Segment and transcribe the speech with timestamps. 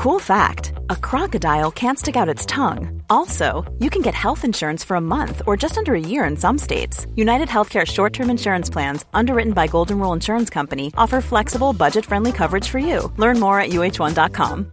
[0.00, 3.02] Cool fact a crocodile can't stick out its tongue.
[3.10, 6.38] Also, you can get health insurance for a month or just under a year in
[6.38, 7.06] some states.
[7.16, 12.06] United Healthcare short term insurance plans, underwritten by Golden Rule Insurance Company, offer flexible, budget
[12.06, 13.12] friendly coverage for you.
[13.18, 14.72] Learn more at uh1.com.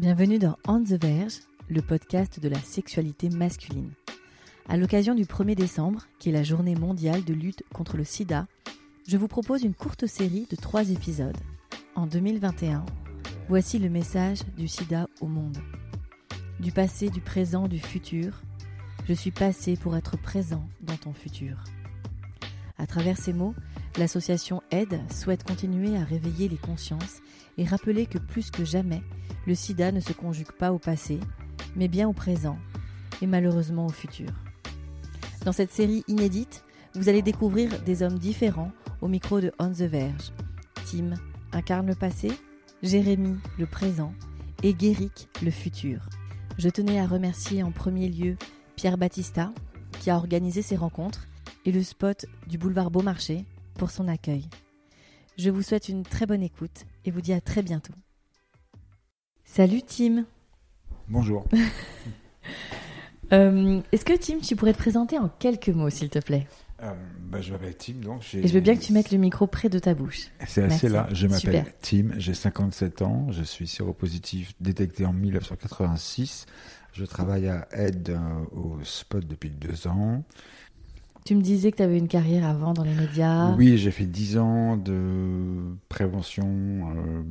[0.00, 3.92] Bienvenue dans On the Verge, le podcast de la sexualité masculine.
[4.68, 8.48] À l'occasion du 1er décembre, qui est la journée mondiale de lutte contre le sida,
[9.06, 11.36] je vous propose une courte série de trois épisodes.
[11.94, 12.86] En 2021,
[13.48, 15.58] voici le message du sida au monde.
[16.58, 18.40] Du passé, du présent, du futur,
[19.06, 21.62] je suis passé pour être présent dans ton futur.
[22.78, 23.54] À travers ces mots,
[23.98, 27.20] l'association Aide souhaite continuer à réveiller les consciences
[27.58, 29.02] et rappeler que plus que jamais,
[29.46, 31.20] le sida ne se conjugue pas au passé,
[31.76, 32.58] mais bien au présent
[33.20, 34.30] et malheureusement au futur.
[35.44, 38.72] Dans cette série inédite, vous allez découvrir des hommes différents
[39.04, 40.32] au micro de On the Verge.
[40.90, 41.12] Tim
[41.52, 42.32] incarne le passé,
[42.82, 44.14] Jérémy le présent
[44.62, 46.08] et Guéric le futur.
[46.56, 48.36] Je tenais à remercier en premier lieu
[48.76, 49.52] Pierre Battista
[50.00, 51.28] qui a organisé ces rencontres
[51.66, 54.48] et le spot du boulevard Beaumarchais pour son accueil.
[55.36, 57.94] Je vous souhaite une très bonne écoute et vous dis à très bientôt.
[59.44, 60.24] Salut Tim.
[61.08, 61.46] Bonjour.
[63.32, 66.46] Euh, est-ce que Tim, tu pourrais te présenter en quelques mots, s'il te plaît?
[66.82, 66.92] Euh,
[67.34, 69.68] bah, je m'appelle Tim, donc Et je veux bien que tu mettes le micro près
[69.68, 70.28] de ta bouche.
[70.46, 71.08] C'est assez là.
[71.12, 76.46] Je m'appelle Tim, j'ai 57 ans, je suis séropositif détecté en 1986.
[76.92, 80.22] Je travaille à Aide euh, au Spot depuis deux ans.
[81.24, 83.52] Tu me disais que tu avais une carrière avant dans les médias.
[83.56, 87.22] Oui, j'ai fait 10 ans de prévention euh,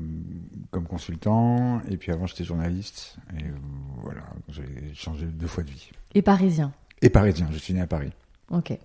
[0.71, 1.79] comme consultant.
[1.89, 3.15] Et puis avant, j'étais journaliste.
[3.39, 3.51] Et euh,
[3.99, 4.65] voilà, j'ai
[4.95, 5.91] changé deux fois de vie.
[6.13, 8.11] Et parisien Et parisien, je suis né à Paris.
[8.49, 8.77] Ok.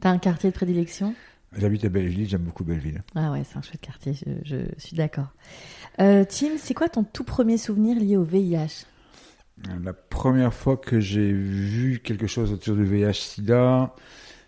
[0.00, 1.14] T'as un quartier de prédilection?
[1.56, 3.02] J'habite à Belleville, j'aime beaucoup Belleville.
[3.14, 4.12] Ah ouais, c'est un chouette quartier,
[4.44, 5.28] je, suis d'accord.
[5.98, 8.84] Euh, Tim, c'est quoi ton tout premier souvenir lié au VIH
[9.82, 13.94] La première fois que j'ai vu quelque chose autour du VIH-Sida,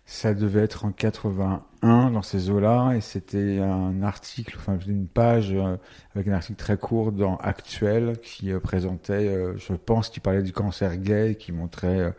[0.05, 5.53] ça devait être en 81 dans ces eaux-là, et c'était un article, enfin une page
[5.53, 5.77] euh,
[6.15, 10.53] avec un article très court dans Actuel qui euh, présentait, je pense, qui parlait du
[10.53, 12.13] cancer gay, qui montrait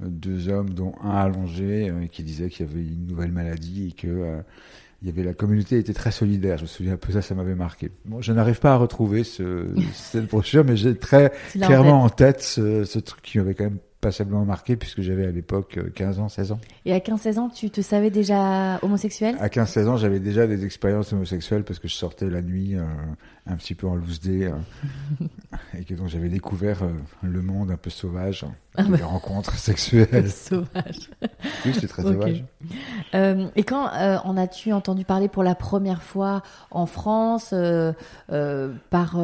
[0.00, 3.92] deux hommes, dont un allongé, et qui disait qu'il y avait une nouvelle maladie et
[3.92, 4.42] que
[5.04, 6.56] il y avait la communauté était très solidaire.
[6.56, 7.90] Je me souviens un peu ça, ça m'avait marqué.
[8.06, 12.40] Bon, je n'arrive pas à retrouver ce, cette brochure, mais j'ai très clairement en tête
[12.40, 16.22] ce, ce truc qui m'avait quand même passablement marqué puisque j'avais à l'époque 15 euh,
[16.22, 16.60] ans, 16 ans.
[16.84, 19.34] Et à 15-16 ans, tu te savais déjà homosexuel?
[19.40, 22.84] À 15-16 ans, j'avais déjà des expériences homosexuelles parce que je sortais la nuit euh,
[23.46, 24.54] un petit peu en loose day euh,
[25.78, 26.82] et que donc j'avais découvert
[27.22, 28.46] le monde un peu sauvage,
[28.76, 28.96] ah bah.
[28.96, 30.30] les rencontres sexuelles.
[30.30, 31.10] sauvage.
[31.66, 32.44] Oui, c'était très sauvage.
[33.12, 33.88] et quand
[34.24, 37.54] en as-tu entendu parler pour la première fois en France
[38.90, 39.18] par,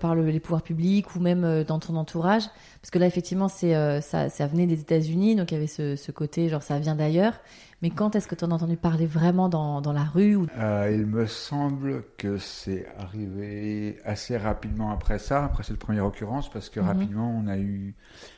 [0.00, 2.44] par les pouvoirs publics ou même dans ton entourage?
[2.80, 5.66] Parce que là, effectivement, c'est euh, ça, ça venait des États-Unis, donc il y avait
[5.66, 7.34] ce, ce, côté, genre, ça vient d'ailleurs.
[7.82, 10.46] Mais quand est-ce que tu en as entendu parler vraiment dans, dans la rue ou...
[10.58, 16.50] euh, Il me semble que c'est arrivé assez rapidement après ça, après cette première occurrence,
[16.50, 16.86] parce que mhm.
[16.86, 17.94] rapidement, on a eu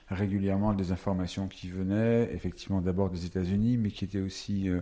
[0.08, 4.80] régulièrement des informations qui venaient, effectivement, d'abord des États-Unis, mais qui étaient aussi euh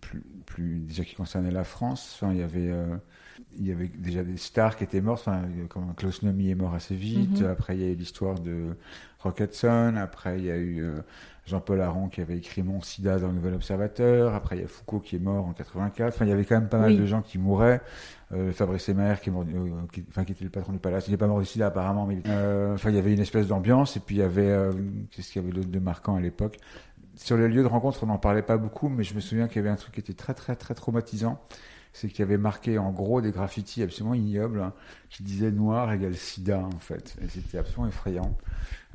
[0.00, 2.12] plus, plus, déjà qui concernaient la France.
[2.14, 2.96] Enfin, il y avait euh,
[3.58, 5.22] il y avait déjà des stars qui étaient mortes.
[5.26, 7.40] Enfin, comme Klaus Nomi est mort assez vite.
[7.40, 7.50] Mhm.
[7.50, 8.76] Après, il y a eu l'histoire de
[9.20, 9.94] Rocketson.
[9.96, 11.00] Après, il y a eu euh,
[11.46, 14.34] Jean-Paul Aron qui avait écrit Mon Sida dans le Nouvel Observateur.
[14.34, 16.14] Après, il y a Foucault qui est mort en 84.
[16.14, 17.80] Enfin, il y avait quand même pas mal de gens qui mouraient.
[18.32, 21.06] Euh, Fabrice Emer qui est mort, euh, qui, enfin, qui était le patron du palace.
[21.06, 23.46] Il n'est pas mort du sida apparemment, mais euh, enfin, il y avait une espèce
[23.46, 23.96] d'ambiance.
[23.96, 24.70] Et puis, il y avait,
[25.10, 26.58] qu'est-ce qu'il y avait d'autre de marquant à l'époque?
[27.16, 29.56] Sur les lieux de rencontre, on n'en parlait pas beaucoup, mais je me souviens qu'il
[29.56, 31.40] y avait un truc qui était très, très, très traumatisant
[31.96, 34.74] c'est qu'il y avait marqué en gros des graffitis absolument ignobles hein,
[35.08, 37.16] qui disaient noir égale sida en fait.
[37.22, 38.36] Et c'était absolument effrayant.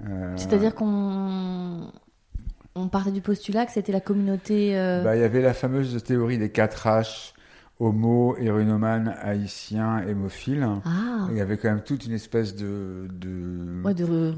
[0.07, 1.91] Euh, C'est-à-dire qu'on
[2.75, 4.77] on partait du postulat que c'était la communauté.
[4.77, 7.33] Euh, bah, il y avait la fameuse théorie des 4 H
[7.81, 10.67] homo, héroïnomane, haïtien, hémophile.
[10.85, 11.27] Ah.
[11.31, 13.07] Il y avait quand même toute une espèce de,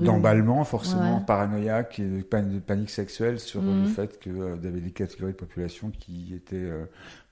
[0.01, 3.85] d'emballement, forcément paranoïaque et de, panique sexuelle sur le mhm.
[3.87, 6.71] fait qu'il euh, y avait des catégories de population qui étaient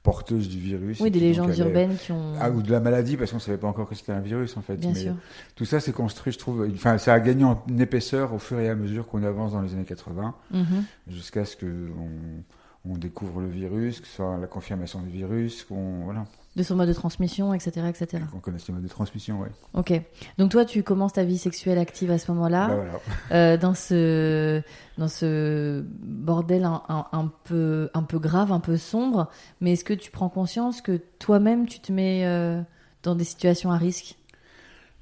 [0.04, 1.00] porteuses du virus.
[1.00, 2.34] Oui, des légendes urbaines qui ont.
[2.40, 4.58] Ah, ou de la maladie, parce qu'on ne savait pas encore que c'était un virus,
[4.58, 4.75] en fait.
[4.75, 5.16] Bien sûr.
[5.56, 6.68] Tout ça, c'est construit, je trouve.
[6.74, 9.74] Enfin, ça a gagné en épaisseur au fur et à mesure qu'on avance dans les
[9.74, 10.66] années 80, mhm.
[11.08, 12.44] jusqu'à ce qu'on
[12.89, 16.04] on découvre le virus, que ce soit la confirmation du virus, qu'on.
[16.06, 16.25] Voilà.
[16.57, 17.88] De son mode de transmission, etc.
[17.88, 18.24] etc.
[18.36, 19.48] On connaît ce mode de transmission, oui.
[19.74, 19.94] Ok.
[20.38, 22.92] Donc toi, tu commences ta vie sexuelle active à ce moment-là, Bah, voilà.
[23.31, 24.62] euh, dans ce
[24.98, 29.30] dans ce bordel un, un- un peu un peu grave, un peu sombre.
[29.62, 32.62] Mais est-ce que tu prends conscience que toi-même, tu te mets euh,
[33.04, 34.18] dans des situations à risque?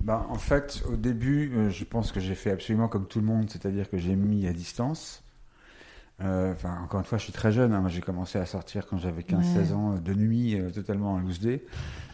[0.01, 3.25] Bah, en fait, au début, euh, je pense que j'ai fait absolument comme tout le
[3.25, 5.23] monde, c'est-à-dire que j'ai mis à distance.
[6.21, 7.73] Euh, Enfin, encore une fois, je suis très jeune.
[7.73, 7.79] hein.
[7.81, 9.73] Moi, j'ai commencé à sortir quand j'avais 15-16 Ouais.
[9.73, 11.63] ans, euh, de nuit, euh, totalement en loose day.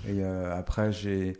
[0.07, 1.37] Et euh, après, j'ai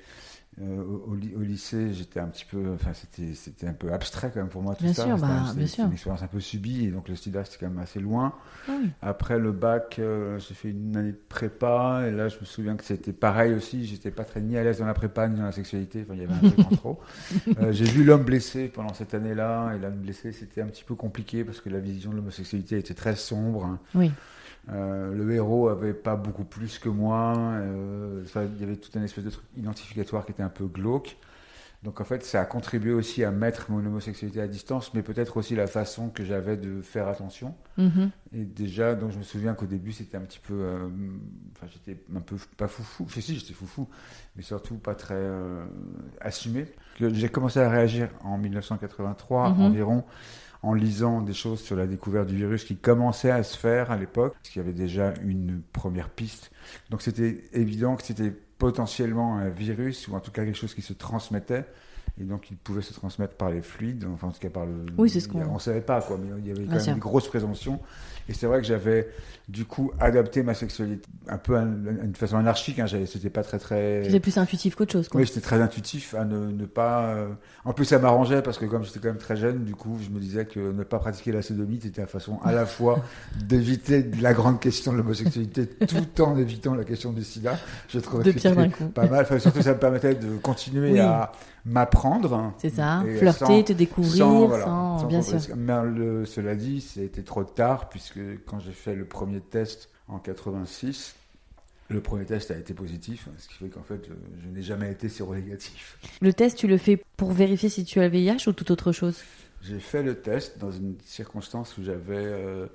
[0.62, 4.32] euh, au, au ly- au lycée, j'étais un petit peu, enfin, c'était un peu abstrait
[4.34, 5.04] quand même pour moi tout Bien ça.
[5.04, 7.70] sûr, C'était- bah, c'était- une expérience un peu subie, et donc le sida, c'était quand
[7.72, 8.34] même assez loin.
[8.70, 8.90] Ah oui.
[9.02, 12.76] Après le bac, euh, j'ai fait une année de prépa, et là, je me souviens
[12.78, 13.86] que c'était pareil aussi.
[13.86, 16.04] J'étais pas très ni à l'aise dans la prépa ni dans la sexualité.
[16.06, 17.00] Enfin, il y avait un truc en trop.
[17.60, 20.96] Euh, j'ai vu l'homme blessé pendant cette année-là, et l'homme blessé, c'était un petit peu
[20.96, 23.66] compliqué parce que la vision de l'homosexualité était très sombre.
[23.66, 23.80] hein.
[23.94, 24.12] Oui.
[24.70, 27.34] Euh, le héros avait pas beaucoup plus que moi.
[27.38, 30.66] euh, ça- il y avait tout un espèce de truc identificatoire qui était un peu
[30.66, 31.18] glauque.
[31.84, 35.38] Donc en fait, ça a contribué aussi à mettre mon homosexualité à distance, mais peut-être
[35.38, 37.54] aussi la façon que j'avais de faire attention.
[37.78, 38.10] Mhm.
[38.34, 40.56] Et déjà, donc je me souviens qu'au début, c'était un petit peu.
[40.56, 40.88] euh,
[41.56, 43.04] Enfin, j'étais un peu pas foufou.
[43.04, 43.88] Enfin, si, j'étais foufou,
[44.36, 45.22] mais surtout pas très
[46.22, 46.66] assumé.
[47.00, 49.62] J'ai commencé à réagir en 1983 Mhm.
[49.62, 50.04] environ,
[50.66, 53.98] en lisant des choses sur la découverte du virus qui commençait à se faire à
[53.98, 56.52] l'époque, parce qu'il y avait déjà une première piste.
[56.90, 60.82] Donc c'était évident que c'était potentiellement un virus, ou en tout cas quelque chose qui
[60.82, 61.66] se transmettait.
[62.20, 64.86] Et donc, il pouvait se transmettre par les fluides, enfin, en tout cas par le.
[64.98, 67.00] Oui, c'est ce qu'on- On savait pas, quoi, mais il y avait quand même une
[67.02, 67.82] grosse présomption.
[68.28, 69.08] Et c'est vrai que j'avais,
[69.48, 72.80] du coup, adapté ma sexualité un peu à une façon anarchique.
[72.80, 74.04] Hein, c'était pas très, très.
[74.04, 75.22] C'était plus intuitif qu'autre chose, quoi.
[75.22, 77.06] Oui, j'étais très intuitif à ne, ne pas.
[77.16, 77.28] euh,
[77.66, 80.10] En plus, ça m'arrangeait parce que comme j'étais quand même très jeune, du coup, je
[80.10, 83.04] me disais que ne pas pratiquer la sodomie, c'était la façon à la fois
[83.44, 87.58] d'éviter la grande question de l'homosexualité tout en évitant la question du sida.
[87.90, 88.56] Je trouvais De que c'était
[88.94, 89.22] pas mal.
[89.24, 91.00] Enfin, surtout, ça me permettait de continuer Oui.
[91.00, 91.32] à
[91.66, 92.54] m'apprendre.
[92.60, 95.40] C'est ça, flirter, sans- te découvrir, sans, voilà, sans- sans bien sûr.
[95.58, 98.15] Mais le- cela dit, c'était trop tard puisque
[98.46, 101.16] quand j'ai fait le premier test en 86,
[101.90, 104.14] le premier test a été positif, ce qui fait qu'en fait, je,
[104.44, 106.00] je n'ai jamais été séronégatif.
[106.22, 108.92] Le test, tu le fais pour vérifier si tu as le VIH ou toute autre
[108.92, 109.22] chose?
[109.62, 112.68] J'ai fait le test dans une circonstance où j'avais euh,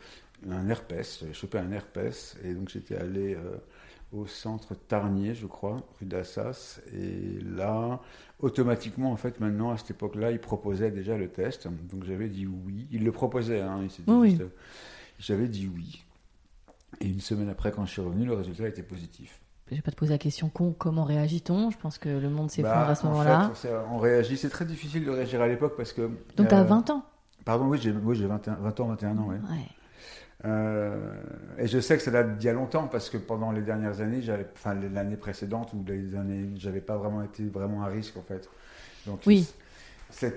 [0.49, 3.57] un herpès, j'avais chopé un herpès, et donc j'étais allé euh,
[4.13, 8.01] au centre Tarnier, je crois, rue d'Assas, et là,
[8.41, 12.47] automatiquement, en fait, maintenant, à cette époque-là, ils proposaient déjà le test, donc j'avais dit
[12.47, 12.87] oui.
[12.91, 14.49] Ils le proposaient, hein, ils s'étaient Oui, juste, euh,
[15.21, 16.05] j'avais dit oui.
[17.01, 19.41] Et une semaine après, quand je suis revenu, le résultat était positif.
[19.71, 21.71] Je vais pas te poser la question con, comment réagit-on?
[21.71, 23.53] Je pense que le monde s'effondre Bah, à ce en moment-là.
[23.93, 26.11] on réagit, c'est très difficile de réagir à l'époque parce que...
[26.37, 27.05] Donc tu as euh, 20 ans
[27.45, 29.37] Pardon, oui, j'ai oui, j'ai 21 20 ans, 21 ans, oui.
[29.37, 29.67] Ouais.
[30.47, 31.13] Euh,
[31.59, 34.01] et je sais que ça date d'il y a longtemps parce que pendant les dernières
[34.01, 34.23] années,
[34.55, 38.49] enfin l'année précédente ou les années, j'avais pas vraiment été vraiment à risque en fait.
[39.07, 39.47] Donc Oui.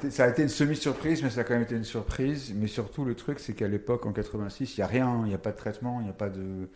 [0.09, 2.53] Ça a été une semi-surprise, mais ça a quand même été une surprise.
[2.55, 5.33] Mais surtout le truc, c'est qu'à l'époque en 86, il y a rien, il n'y
[5.33, 6.69] a pas de traitement, il n'y a pas de,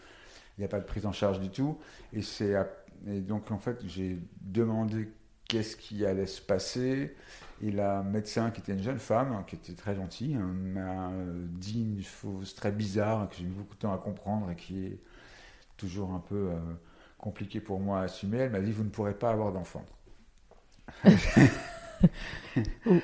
[0.60, 1.78] n'y prise en charge du tout.
[2.14, 5.10] Et donc en fait j'ai demandé
[5.48, 7.16] qu'est-ce qui allait se passer.
[7.62, 11.12] Et la médecin, qui était une jeune femme, qui était très gentille, hein, m'a
[11.60, 14.86] dit une chose très bizarre que j'ai mis beaucoup de temps à comprendre et qui
[14.86, 15.00] est
[15.76, 16.60] toujours un peu euh,
[17.18, 18.38] compliqué pour moi à assumer.
[18.40, 19.86] Elle m'a dit Vous ne pourrez pas avoir d'enfant.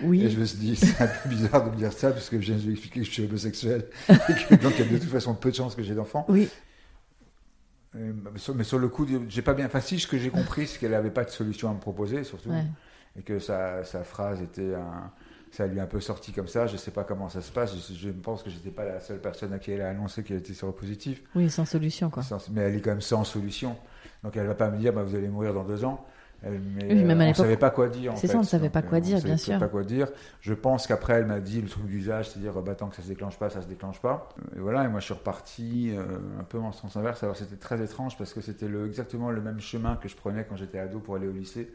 [0.01, 0.23] Oui.
[0.23, 2.39] Et je me suis dit C'est un peu bizarre de me dire ça, parce que
[2.41, 4.91] je viens de lui expliquer que je suis homosexuel et que donc il y a
[4.91, 6.25] de toute façon peu de chances que j'ai d'enfant.
[6.27, 6.49] Oui.
[7.93, 9.67] Mais sur, mais sur le coup, j'ai pas bien.
[9.67, 12.23] Enfin, si, ce que j'ai compris, c'est qu'elle n'avait pas de solution à me proposer,
[12.23, 12.49] surtout.
[12.49, 12.65] Ouais.
[13.17, 15.11] et que sa, sa phrase était un,
[15.51, 16.65] ça lui a un peu sorti comme ça.
[16.65, 17.75] Je sais pas comment ça se passe.
[17.75, 20.37] Je, je pense que j'étais pas la seule personne à qui elle a annoncé qu'elle
[20.37, 21.21] était séropositive.
[21.35, 22.23] Oui, sans solution, quoi.
[22.23, 23.77] Sans- mais elle est quand même sans solution.
[24.23, 26.03] Donc elle va pas me dire bah, vous allez mourir dans deux ans.
[26.45, 28.13] Elle, mais Oui, même à on l'époque, savait pas quoi dire.
[28.17, 29.59] c'est ça, on ne savait pas Donc, quoi euh, dire, bien sûr.
[29.59, 30.07] pas quoi dire.
[30.41, 33.07] Je pense qu'après elle m'a dit le truc d'usage, c'est-à-dire bah, tant que ça se
[33.07, 34.29] déclenche pas, ça se déclenche pas.
[34.55, 34.83] Et voilà.
[34.83, 36.03] Et moi je suis reparti euh,
[36.39, 37.23] un peu en sens inverse.
[37.23, 40.45] Alors c'était très étrange parce que c'était le, exactement le même chemin que je prenais
[40.47, 41.71] quand j'étais ado pour aller au lycée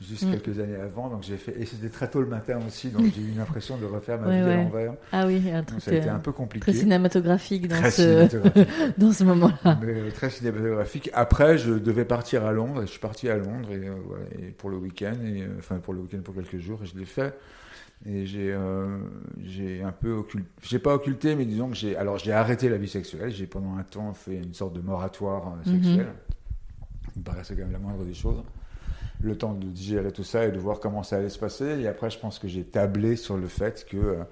[0.00, 0.30] juste Mm.
[0.32, 1.08] quelques années avant.
[1.10, 3.84] Donc j'ai fait et c'était très tôt le matin aussi, donc j'ai eu l'impression de
[3.84, 4.52] refaire ma Ouais, vie ouais.
[4.54, 4.94] à l'envers.
[5.12, 6.72] Ah oui, un Donc ça a été euh, un peu très compliqué.
[6.72, 9.78] cinématographique dans Très ce, cinématographique, dans ce moment-là.
[9.82, 11.10] mais euh, très cinématographique.
[11.12, 12.82] Après, je devais partir à Londres.
[12.82, 15.14] et Je suis parti à Londres et, euh, voilà, et pour le week-end,
[15.58, 17.38] enfin pour le week-end pour quelques jours, et je l'ai fait.
[18.06, 18.96] Et j'ai euh,
[19.44, 22.78] j'ai un peu occulté, j'ai pas occulté, mais disons que j'ai alors j'ai arrêté la
[22.78, 23.30] vie sexuelle.
[23.30, 25.82] J'ai pendant un temps fait une sorte de moratoire euh, Mhm.
[25.82, 26.06] sexuel.
[27.14, 28.42] Il me paraissait quand même la moindre des choses.
[29.22, 31.80] Le temps de digérer tout ça et de voir comment ça allait se passer.
[31.80, 34.22] Et après, je pense que j'ai tablé sur le fait que euh,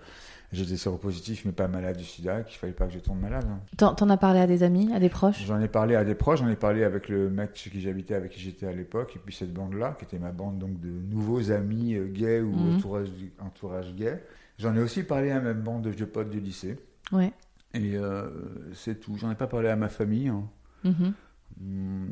[0.50, 3.45] J'étais séropositif, mais pas malade du sida, qu'il fallait pas que je tombe malade.
[3.50, 3.61] hein.
[3.76, 5.45] T'en as parlé à des amis, à des proches?
[5.45, 8.14] J'en ai parlé à des proches, j'en ai parlé avec le mec chez qui j'habitais,
[8.14, 10.88] avec qui j'étais à l'époque, et puis cette bande-là, qui était ma bande donc de
[10.88, 12.76] nouveaux amis euh, gays ou Mhm.
[12.76, 13.09] entourage,
[13.40, 14.25] entourage gay.
[14.59, 16.78] J'en ai aussi parlé à ma bande de vieux potes du lycée.
[17.12, 17.30] Ouais.
[17.75, 18.30] Et euh,
[18.73, 19.18] c'est tout.
[19.18, 20.28] J'en ai pas parlé à ma famille.
[20.28, 20.45] hein.
[20.83, 21.12] Mhm.
[21.61, 22.07] Hmm,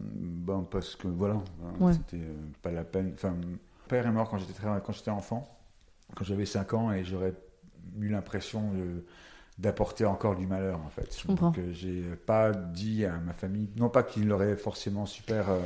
[0.46, 1.92] Ben, parce que voilà, hein, Ouais.
[1.92, 3.12] c'était euh, pas la peine.
[3.14, 5.48] Enfin, mon père est mort quand j'étais très, quand j'étais enfant,
[6.14, 7.34] quand j'avais 5 ans, et j'aurais
[7.98, 8.72] eu l'impression
[9.58, 11.16] d'apporter encore du malheur en fait.
[11.18, 11.46] Je comprends.
[11.48, 15.60] Donc euh, j'ai pas dit à ma famille, non pas qu'il l'aurait forcément super, euh,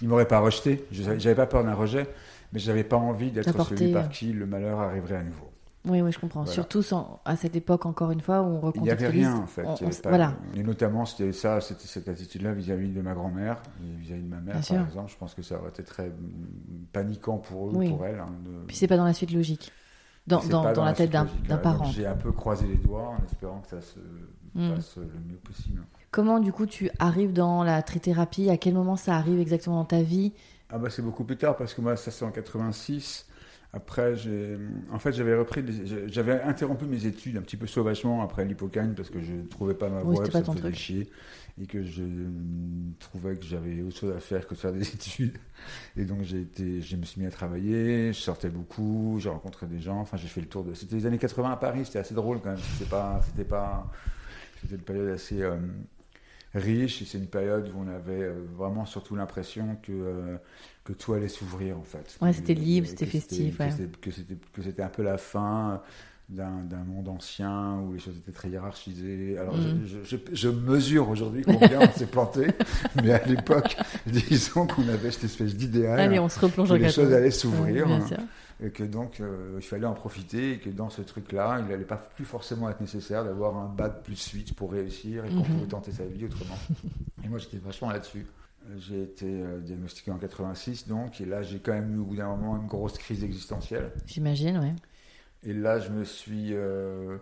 [0.00, 0.84] il m'aurait pas rejeté.
[0.90, 2.08] Je- J'avais pas peur d'un rejet,
[2.52, 5.50] mais j'avais pas envie d'être celui par qui le malheur arriverait à nouveau.
[5.86, 6.40] Oui, oui, je comprends.
[6.40, 6.52] Voilà.
[6.54, 9.26] Surtout sans- à cette époque, encore une fois, où on Il n'y avait recontextualise.
[9.26, 9.64] rien en fait.
[9.66, 10.32] On- on pas- voilà.
[10.56, 13.60] Et notamment, c'était ça, c'était cette attitude-là vis-à-vis de ma grand-mère,
[14.00, 14.80] vis-à-vis de ma mère Bien par sûr.
[14.80, 15.10] exemple.
[15.12, 17.90] Je pense que ça aurait été très mm, paniquant pour eux, Oui.
[17.90, 18.18] pour elle.
[18.20, 19.70] hein, de- Puis c'est pas dans la suite logique.
[20.26, 20.40] Dans,
[20.82, 21.26] la tête d'un
[21.58, 21.84] parent.
[21.84, 23.98] J'ai un peu croisé les doigts en espérant que ça se
[24.54, 24.74] Mm.
[24.74, 25.82] passe le mieux possible.
[26.10, 28.48] Comment, du coup, tu arrives dans la trithérapie?
[28.48, 30.32] À quel moment ça arrive exactement dans ta vie?
[30.70, 33.26] Ah bah c'est beaucoup plus tard parce que moi ça c'est en 86.
[33.74, 34.14] Après
[34.92, 38.94] en fait j'avais repris, des- j'avais interrompu mes études un petit peu sauvagement après l'hypocagne
[38.94, 41.10] parce que je trouvais pas ma Oui, voie, ça pas ton me faisait chier
[41.60, 42.02] et que je
[43.00, 45.38] trouvais que j'avais autre chose à faire que de faire des études.
[45.96, 49.66] Et donc j'ai été, je me suis mis à travailler, je sortais beaucoup, j'ai rencontré
[49.66, 50.74] des gens, enfin j'ai fait le tour de.
[50.74, 52.58] C'était les années 80 à Paris, c'était assez drôle quand même.
[52.78, 53.90] C'était pas, c'était pas,
[54.62, 55.56] c'était une période assez euh,
[56.54, 60.36] riche et c'est une période où on avait euh, vraiment surtout l'impression que euh,
[60.84, 62.18] que tout allait s'ouvrir en fait.
[62.20, 63.70] Ouais, c'était libre, c'était festif, ouais.
[63.70, 65.82] c'était- Que c'était que c'était un peu la fin
[66.30, 69.36] d'un monde ancien où les choses étaient très hiérarchisées.
[69.38, 69.82] Alors Mhm.
[69.86, 72.46] je, je, je- je mesure aujourd'hui combien on s'est planté,
[73.02, 73.76] mais à l'époque,
[74.06, 76.92] disons qu'on avait cette espèce d'idéal Allez, on se replonge que les 80.
[77.04, 77.86] choses allaient s'ouvrir
[78.62, 81.84] et que donc euh, il fallait en profiter et que dans ce truc-là, il n'allait
[81.84, 85.44] pas plus forcément être nécessaire d'avoir un bac plus 8 pour réussir et qu'on Mhm.
[85.44, 86.56] pouvait tenter sa vie autrement.
[87.24, 88.26] et moi, j'étais vachement là-dessus.
[88.78, 92.16] J'ai été euh, diagnostiqué en 86, donc, et là, j'ai quand même eu au bout
[92.16, 93.90] d'un moment une grosse crise existentielle.
[94.06, 94.72] J'imagine, ouais.
[95.44, 97.18] Et là, je me suis euh,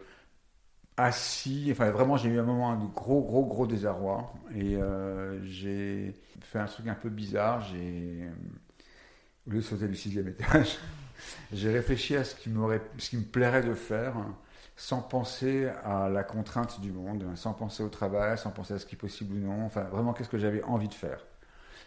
[0.96, 1.68] assis.
[1.72, 4.32] Enfin, vraiment, j'ai eu un moment de gros, gros, gros désarroi.
[4.54, 7.60] Et euh, j'ai fait un truc un peu bizarre.
[7.62, 8.28] J'ai,
[9.46, 10.78] au lieu de sauter du sixième étage,
[11.52, 12.50] j'ai réfléchi à ce qui,
[12.98, 14.14] ce qui me plairait de faire
[14.76, 18.86] sans penser à la contrainte du monde, sans penser au travail, sans penser à ce
[18.86, 19.64] qui est possible ou non.
[19.64, 21.20] Enfin, vraiment, qu'est-ce que j'avais envie de faire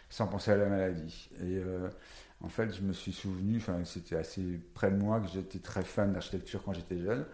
[0.08, 1.28] sans penser à la maladie.
[1.40, 1.88] Et euh,
[2.42, 4.42] en fait, je me suis souvenu, enfin, c'était assez
[4.74, 7.24] près de moi que j'étais très fan d'architecture quand j'étais jeune.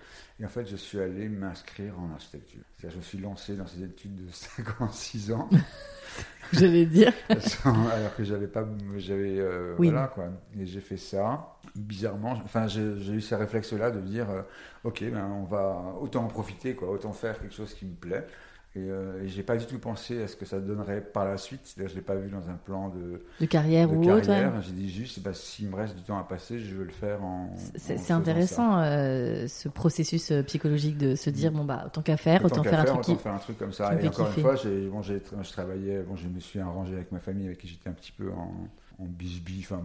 [0.40, 2.60] Et en fait, je suis allé m'inscrire en architecture.
[2.78, 5.48] C'est-à-dire, je me suis lancé dans ces études de 56 ans,
[6.52, 7.12] J'allais dire.
[7.40, 8.66] sans- alors que j'avais pas,
[8.98, 9.90] j'avais, euh, Oui.
[9.90, 10.28] voilà quoi.
[10.58, 11.56] Et j'ai fait ça.
[11.74, 14.42] Bizarrement, enfin, j'ai j'ai eu ces réflexes-là de dire, euh,
[14.84, 18.26] ok, ben, on va autant en profiter, quoi, autant faire quelque chose qui me plaît.
[18.74, 21.36] Et, euh, et j'ai pas du tout pensé à ce que ça donnerait par la
[21.36, 21.60] suite.
[21.64, 24.26] C'est-à-dire, je l'ai pas vu dans un plan de, De carrière de ou autre.
[24.26, 24.62] carrière.
[24.62, 27.22] J'ai dit juste, bah, s'il me reste du temps à passer, je veux le faire
[27.22, 27.50] en.
[27.76, 32.16] C'est c'est intéressant euh, ce processus euh, psychologique de se dire bon bah autant qu'à
[32.16, 33.22] faire, autant, faire un truc autant qui.
[33.22, 33.92] faire un truc comme ça.
[34.00, 34.40] Et encore kiffer.
[34.40, 37.46] une fois, j'ai, bon, j'ai, je travaillais, bon, je me suis arrangé avec ma famille,
[37.46, 38.52] avec qui j'étais un petit peu en,
[38.98, 39.80] en bisbille, enfin,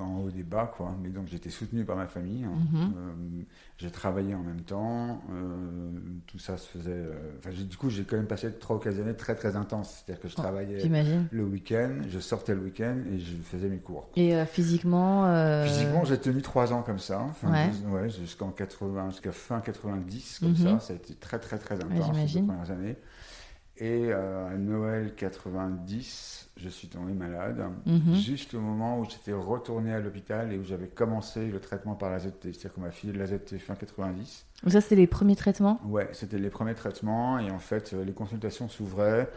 [0.00, 0.94] en haut des bas, quoi.
[1.02, 2.44] Mais donc, j'étais soutenu par ma famille.
[2.44, 2.52] hein.
[2.72, 2.80] Mhm.
[2.96, 3.42] Euh,
[3.78, 5.22] j'ai travaillé en même temps.
[5.32, 5.90] euh,
[6.26, 6.90] tout ça se faisait.
[6.90, 10.02] euh, Enfin, du coup, j'ai quand même passé trois ou quatre années très, très intenses.
[10.04, 10.78] C'est-à-dire que je Oh, travaillais
[11.30, 14.08] le week-end, je sortais le week-end et je faisais mes cours.
[14.16, 15.24] Et physiquement.
[15.64, 17.20] Physiquement, j'ai tenu trois ans comme ça.
[17.22, 17.68] Enfin, Ouais.
[17.70, 20.56] dix- ouais, jusqu'en 80, jusqu'à fin 90, comme Mhm.
[20.56, 20.80] ça.
[20.80, 21.88] Ça a été très, très, très intense
[22.40, 22.96] deux premières années.
[23.80, 27.62] Et euh, à Noël 90, je suis tombé malade.
[27.86, 28.14] Mhm.
[28.14, 32.10] Juste au moment où j'étais retourné à l'hôpital et où j'avais commencé le traitement par
[32.10, 32.42] la ZT.
[32.52, 34.46] C'est-à-dire qu'on m'a filé de la ZT fin 90.
[34.64, 35.80] Donc ça c'était les premiers traitements?
[35.86, 37.38] Ouais, c'était les premiers traitements.
[37.38, 39.30] Et en fait, euh, les consultations s'ouvraient.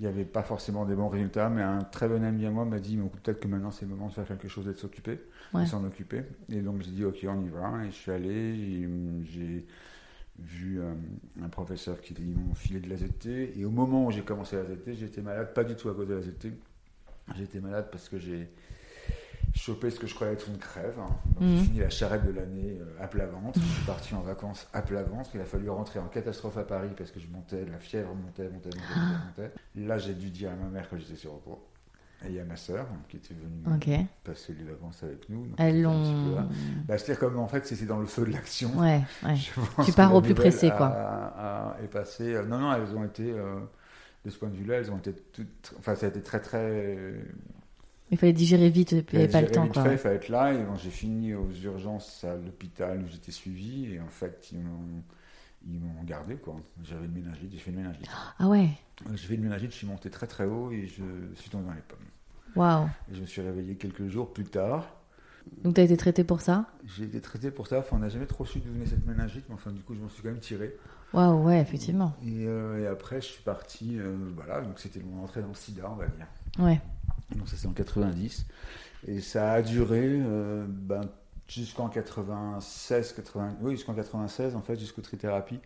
[0.00, 2.64] Il n'y avait pas forcément des bons résultats, mais un très bon ami à moi
[2.64, 5.20] m'a dit, peut-être que maintenant c'est le moment de faire quelque chose et de s'occuper
[5.52, 5.62] Ouais.
[5.64, 6.22] de s'en occuper.
[6.48, 7.84] Et donc j'ai dit ok on y va.
[7.84, 8.88] Et je suis allé,
[9.24, 9.66] j'ai
[10.44, 10.92] vu euh,
[11.42, 13.58] un professeur qui ils m'ont filé de la ZT.
[13.58, 16.08] Et au moment où j'ai commencé la ZT, j'étais malade, pas du tout à cause
[16.08, 16.52] de la ZT.
[17.36, 18.48] J'étais malade parce que j'ai
[19.54, 20.96] chopé ce que je croyais être une crève.
[20.96, 21.56] Donc Mhm.
[21.58, 23.60] j'ai fini la charrette de l'année euh, à plat ventre.
[23.60, 25.30] Je suis parti en vacances à plat ventre.
[25.34, 28.48] Il a fallu rentrer en catastrophe à Paris parce que je montais, la fièvre montait,
[28.48, 29.42] montait, montait, montait.
[29.76, 29.86] montait.
[29.86, 31.62] Là j'ai dû dire à ma mère que j'étais sur repos.
[32.30, 33.62] Et à ma sœur qui était venue
[34.24, 35.46] passer les vacances avec nous.
[35.58, 36.34] Elles l'ont.
[36.34, 36.48] là.
[36.86, 38.70] Bah, C'est-à-dire comme en fait c'était dans le feu de l'action.
[38.78, 39.36] Ouais, ouais.
[39.84, 40.86] Tu pars au plus pressé, a- quoi.
[40.86, 43.60] a- est euh, Non, non, elles ont été, euh,
[44.24, 45.74] de ce point de vue-là, elles ont été toutes.
[45.78, 47.14] Enfin, ça a été très, très.
[48.10, 49.82] Il fallait digérer vite, il n'y avait pas le temps quoi.
[49.84, 50.52] fait, Il fallait être là.
[50.52, 53.94] Et bon, j'ai fini aux urgences à l'hôpital où j'étais suivi.
[53.94, 55.02] Et en fait, ils m'ont,
[55.66, 56.56] ils m'ont gardé, quoi.
[56.84, 58.06] J'avais une méningite, j'ai fait une méningite.
[58.38, 58.68] Ah ouais
[59.14, 61.02] J'ai fait une méningite, je suis monté très très haut et je
[61.36, 61.98] suis tombé dans les pommes.
[62.56, 64.86] Waouh je me suis réveillé quelques jours plus tard.
[65.64, 66.66] Donc, tu as été traité pour ça?
[66.86, 67.80] J'ai été traité pour ça.
[67.80, 70.00] Enfin, on n'a jamais trop su d'où venait cette méningite, mais enfin, du coup, je
[70.00, 70.76] m'en suis quand même tiré.
[71.12, 72.14] Waouh, ouais, effectivement.
[72.24, 73.98] Et, euh, et après, je suis parti.
[73.98, 76.26] euh, voilà, donc c'était mon entrée dans le sida, on va dire.
[76.58, 76.80] Ouais.
[77.36, 78.46] Donc ça c'est en 90.
[79.08, 81.02] Et ça a duré euh, ben,
[81.48, 85.60] jusqu'en 96, 80, oui, jusqu'en 96 en fait, jusqu'aux trithérapie.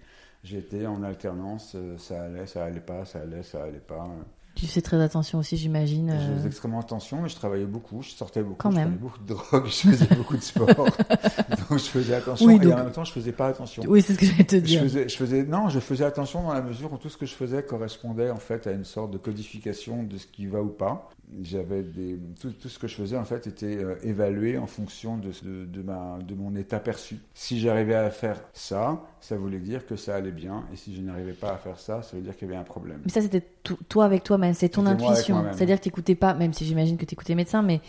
[0.44, 4.08] J'étais en alternance, ça allait, ça allait pas, ça allait, ça allait pas.
[4.56, 6.08] Tu fais très attention aussi, j'imagine.
[6.18, 8.86] Je euh, faisais extrêmement attention, mais je travaillais beaucoup, je sortais beaucoup, Quand je même.
[8.86, 10.66] prenais beaucoup de drogue, je faisais beaucoup de sport.
[10.74, 13.82] donc je faisais attention, Oui, et en même temps je faisais pas attention.
[13.86, 14.80] Oui, c'est ce que j'allais te Je dire.
[14.82, 17.34] faisais, je faisais, non, je faisais attention dans la mesure où tout ce que je
[17.34, 21.10] faisais correspondait en fait à une sorte de codification de ce qui va ou pas.
[21.42, 25.18] J'avais des, tout, tout ce que je faisais en fait était euh, évalué en fonction
[25.18, 27.16] de, de, de ma, de mon état perçu.
[27.34, 31.00] Si j'arrivais à faire ça, ça voulait dire que ça allait bien, et si je
[31.00, 33.00] n'arrivais pas à faire ça, ça veut dire qu'il y avait un problème.
[33.04, 35.36] Mais ça, c'était to- toi avec toi-même, c'est ton intuition.
[35.56, 37.80] C'est-à-dire que tu n'écoutais pas, même si j'imagine que tu écoutais médecin, mais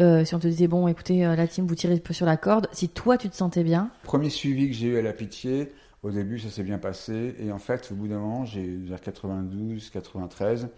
[0.00, 2.26] euh, si on te disait, bon, écoutez, euh, la team, vous tirez un peu sur
[2.26, 5.12] la corde, si toi, tu te sentais bien, Premier suivi que j'ai eu à la
[5.12, 5.72] pitié,
[6.04, 9.00] au début ça s'est bien passé, et en fait au bout d'un moment, j'ai vers
[9.00, 10.68] 92, 93,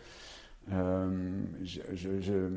[0.72, 2.48] euh, je, je, je,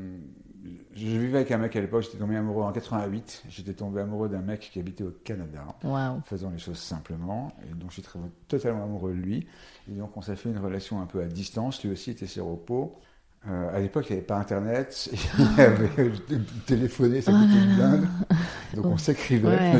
[0.94, 4.28] je vivais avec un mec à l'époque, j'étais tombé amoureux en 88, j'étais tombé amoureux
[4.28, 6.20] d'un mec qui habitait au Canada, waouh.
[6.24, 8.18] faisant les choses simplement, et donc je suis très-
[8.48, 9.46] totalement amoureux de lui,
[9.90, 12.98] et donc on s'est fait une relation un peu à distance, lui aussi était séropos.
[13.46, 15.90] Euh, à l'époque, il n'y avait pas Internet, il y avait
[16.66, 18.06] téléphoné, ça coûtait une blinde.
[18.74, 19.48] Donc on s'écrivait.
[19.48, 19.72] Ouais,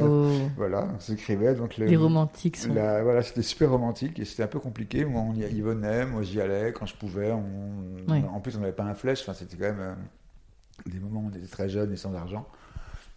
[0.02, 0.30] oh.
[0.56, 1.54] Voilà, on s'écrivait.
[1.56, 2.72] Donc le- Les romantiques sont.
[2.72, 5.04] la- voilà, c'était super romantique et c'était un peu compliqué.
[5.04, 7.32] Moi, on y, y venait, moi j'y allais quand je pouvais.
[7.32, 8.08] On.
[8.32, 9.22] En plus, on n'avait pas un flèche.
[9.22, 9.94] Enfin, c'était quand même euh,
[10.86, 12.46] des moments où on était très jeunes et sans argent.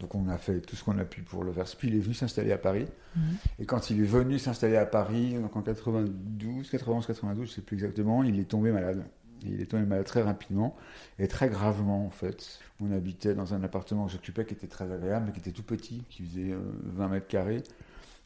[0.00, 1.64] Donc on a fait tout ce qu'on a pu pour le faire.
[1.78, 2.86] Puis il est venu s'installer à Paris.
[3.16, 3.22] Mhm.
[3.60, 7.60] Et quand il est venu s'installer à Paris, donc en 92, 91, 92, je sais
[7.62, 9.04] plus exactement, il est tombé malade.
[9.46, 10.76] Et il est tombé malade très rapidement
[11.18, 12.58] et très gravement en fait.
[12.80, 15.62] On habitait dans un appartement que j'occupais qui était très agréable, mais qui était tout
[15.62, 17.62] petit, qui faisait euh, 20 mètres carrés,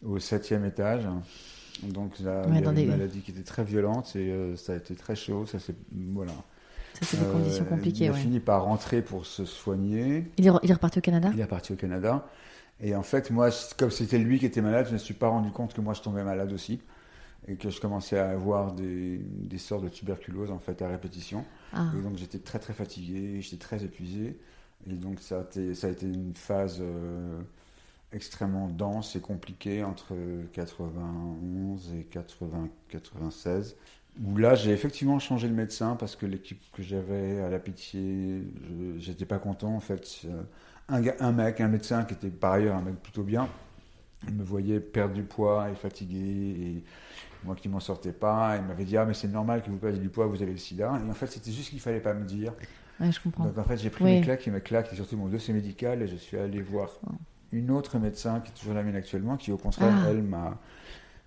[0.04, 1.06] au septième étage.
[1.82, 4.56] Donc là, Ouais, il y avait une des- maladie qui était très violente et euh,
[4.56, 5.46] ça a été très chaud.
[5.46, 5.74] Ça c'est
[6.12, 6.32] voilà.
[6.94, 8.18] Ça, c'est des Euh, conditions compliquées, Il a ouais.
[8.18, 10.30] fini par rentrer pour se soigner.
[10.36, 11.30] Il est, il est reparti au Canada?
[11.32, 12.26] Il est parti au Canada.
[12.80, 15.28] Et en fait, moi, comme c'était lui qui était malade, je ne me suis pas
[15.28, 16.80] rendu compte que moi, je tombais malade aussi.
[17.48, 21.46] Et que je commençais à avoir des, des sortes de tuberculose, en fait, à répétition.
[21.72, 24.38] Ah, Et donc, j'étais très, très fatigué, j'étais très épuisé.
[24.88, 27.40] Et donc, ça a été, ça a été une phase euh,
[28.12, 30.14] extrêmement dense et compliquée entre
[30.52, 33.76] 91 et 80, 96.
[34.22, 38.42] Où là, j'ai effectivement changé de médecin parce que l'équipe que j'avais à la pitié,
[38.98, 39.74] j'étais pas content.
[39.74, 40.42] En fait, Euh,
[41.20, 43.48] un mec, un médecin qui était par ailleurs un mec plutôt bien,
[44.32, 46.84] me voyait perdre du poids et fatigué.
[47.44, 50.00] Moi qui m'en sortais pas, il m'avait dit Ah, mais c'est normal que vous perdiez
[50.00, 50.92] du poids, vous avez le sida.
[51.04, 52.52] Et en fait, c'était juste qu'il fallait pas me dire.
[53.00, 53.44] ouais, je comprends.
[53.46, 54.10] Donc en fait, j'ai pris Oui.
[54.12, 56.90] mes claques et mes claques, et surtout mon dossier médical, et je suis allé voir
[57.50, 60.10] une autre médecin qui est toujours la mienne actuellement, qui au contraire, Ah.
[60.10, 60.58] elle m'a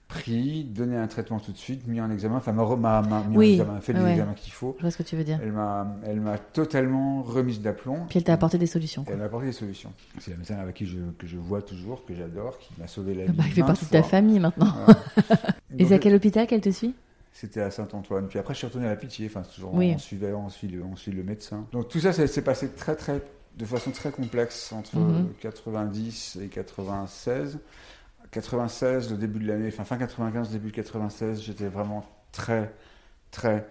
[0.07, 3.23] pris, donné un traitement tout de suite, mis en examen, enfin m'a re- m'a m'a
[3.23, 4.11] mis Oui, en examen, fait les ouais.
[4.11, 4.75] examens qu'il faut.
[4.77, 5.39] Je vois ce que tu veux dire.
[5.41, 8.05] Elle m'a, elle m'a totalement remise d'aplomb.
[8.07, 9.03] Puis elle t'a apporté des solutions.
[9.03, 9.13] Quoi.
[9.13, 9.91] Elle m'a apporté des solutions.
[10.19, 13.15] C'est la médecin avec qui je, que je vois toujours, que j'adore, qui m'a sauvé
[13.15, 13.31] la vie.
[13.33, 14.67] Bah, il fait partie de ta famille maintenant.
[14.85, 14.99] Voilà.
[15.73, 16.93] Et Donc, c'est à quel hôpital qu'elle te suit?
[17.33, 18.27] C'était à Saint-Antoine.
[18.27, 19.25] Puis après, je suis retourné à la pitié.
[19.29, 19.91] Enfin, toujours, Oui.
[19.95, 21.65] on, suivait, on, suit le, on suit le médecin.
[21.73, 23.21] Donc tout ça, ça s'est passé très, très,
[23.57, 25.29] de façon très complexe entre Mhm.
[25.41, 27.57] 90 et 96.
[28.31, 32.73] 96, le début de l'année, enfin fin 95, début 96, j'étais vraiment très,
[33.31, 33.67] très,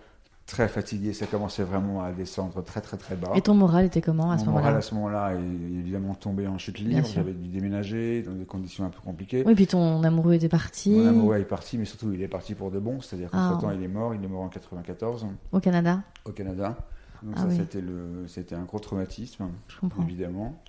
[0.46, 1.12] très fatigué.
[1.12, 3.32] Ça commençait vraiment à descendre très, très, très bas.
[3.34, 6.14] Et ton moral était comment à ce Mon moral moment-là à ce moment-là est évidemment
[6.14, 7.06] tombé en chute libre.
[7.06, 9.42] J'avais dû déménager dans des conditions un peu compliquées.
[9.46, 12.54] Oui, puis ton amoureux était parti Mon amoureux est parti, mais surtout il est parti
[12.54, 13.00] pour de bon.
[13.00, 13.48] C'est-à-dire Ah.
[13.50, 14.14] qu'entre temps il est mort.
[14.14, 16.02] Il est mort en 94 au Canada.
[16.24, 16.76] au Canada.
[17.22, 17.56] Donc Ah ça oui.
[17.56, 20.60] c'était le, c'était un gros traumatisme Je évidemment.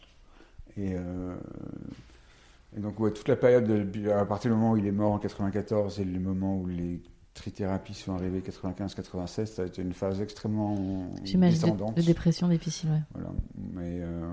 [0.77, 1.35] Et, euh,
[2.75, 5.11] et donc ouais, toute la période de- à partir du moment où il est mort
[5.13, 7.01] en 94 et le moment où les
[7.33, 10.75] trithérapies sont arrivées 95-96, ça a été une phase extrêmement
[11.23, 11.95] J'imagine descendante.
[11.95, 13.01] de, de dépression difficile, ouais.
[13.13, 13.29] Voilà.
[13.73, 14.31] Mais euh,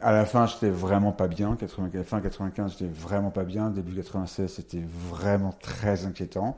[0.00, 1.56] à la fin, j'étais vraiment pas bien.
[1.56, 3.70] 80, fin 95, j'étais vraiment pas bien.
[3.70, 6.56] Début 96, c'était vraiment très inquiétant.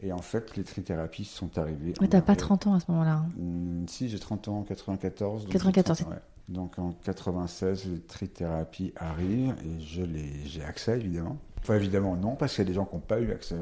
[0.00, 1.92] Et en fait, les trithérapies sont arrivées.
[2.00, 2.46] Mais t'as pas avril.
[2.46, 3.14] 30 ans à ce moment-là.
[3.16, 3.26] hein.
[3.36, 5.42] Hmm, si, j'ai 30 ans en 94.
[5.44, 6.22] donc 94, j'ai 30 ans, ouais.
[6.48, 11.36] Donc en 96, les trithérapies arrivent et je les, j'ai accès évidemment.
[11.60, 13.56] Enfin évidemment non, parce qu'il y a des gens qui n'ont pas eu accès.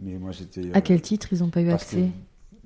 [0.00, 0.72] Mais moi j'étais.
[0.74, 2.10] À euh, quel titre ils n'ont pas eu accès?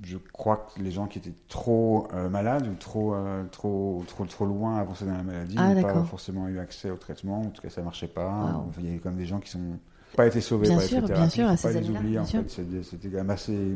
[0.03, 4.25] je crois que les gens qui étaient trop euh, malades ou trop, euh, trop, trop,
[4.25, 7.41] trop loin avancés dans la maladie Ah, n'ont pas forcément eu accès au traitement.
[7.41, 8.53] En tout cas, ça marchait pas.
[8.55, 8.71] Wow.
[8.79, 9.79] Il y avait quand même des gens qui sont
[10.15, 13.29] pas été sauvés Bien par sûr, les bien sûr, à ces années-là, C'était quand même
[13.29, 13.75] assez.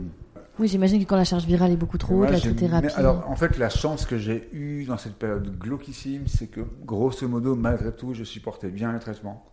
[0.59, 2.89] Oui, j'imagine que quand la charge virale est beaucoup trop haute, la trithérapie.
[2.95, 7.27] alors, en fait, la chance que j'ai eue dans cette période glauquissime, c'est que, grosso
[7.27, 9.45] modo, malgré tout, je supportais bien le traitement.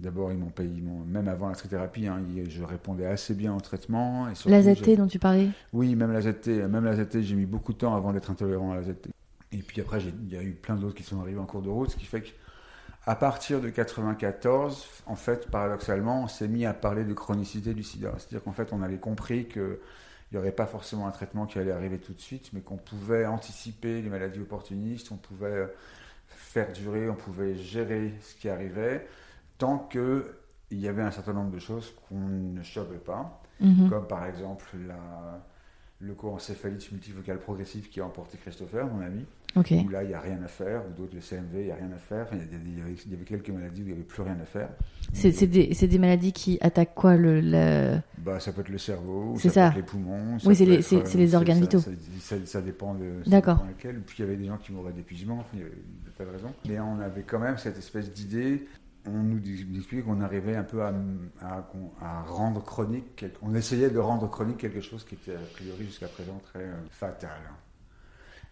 [0.00, 3.60] D'abord, ils m'ont payé, ils même avant la trithérapie, hein, je répondais assez bien au
[3.60, 4.28] traitement.
[4.28, 7.36] Et surtout, la ZT dont tu parlais Oui, même la ZT, même la ZT, j'ai
[7.36, 9.10] mis beaucoup de temps avant d'être intolérant à la ZT.
[9.52, 11.68] Et puis après, il y a eu plein d'autres qui sont arrivés en cours de
[11.68, 12.28] route, ce qui fait que
[13.04, 17.82] à partir de 94, en fait, paradoxalement, on s'est mis à parler de chronicité du
[17.82, 18.12] sida.
[18.16, 19.46] C'est-à-dire qu'en fait, on avait compris
[20.32, 22.78] qu'il n'y aurait pas forcément un traitement qui allait arriver tout de suite, mais qu'on
[22.78, 25.66] pouvait anticiper les maladies opportunistes, on pouvait euh,
[26.26, 29.06] faire durer, on pouvait gérer ce qui arrivait,
[29.58, 30.24] tant qu'il
[30.70, 33.90] y avait un certain nombre de choses qu'on ne chopait pas Mhm.
[33.90, 35.40] comme par exemple la
[36.00, 39.72] leucoencéphalite multivocale progressive qui a emporté Christopher, mon ami, Ok.
[39.84, 41.74] où là il n'y a rien à faire, ou d'autres le CMV, il n'y a
[41.76, 44.02] rien à faire, il y, avait, il y avait quelques maladies où il n'y avait
[44.02, 44.68] plus rien à faire.
[45.12, 45.46] C'est
[45.86, 49.62] des, maladies qui attaquent quoi le, le- Bah, ça peut être le cerveau, ça, ça.
[49.64, 50.38] peut être les poumons.
[50.38, 51.80] ça Oui, c'est les- organes vitaux.
[52.44, 53.64] Ça, dépend de D'accord.
[53.68, 54.00] lesquels.
[54.00, 55.72] Puis il y avait des gens qui mouraient d'épuisement, il y avait
[56.16, 56.52] tas de raisons.
[56.68, 58.66] Mais on avait quand même cette espèce d'idée.
[59.04, 59.38] On nous
[59.76, 60.92] expliquait qu'on arrivait un peu à,
[61.40, 61.68] à-
[62.00, 66.06] à rendre chronique, on essayait de rendre chronique quelque chose qui était a priori jusqu'à
[66.06, 67.30] présent très euh, fatal.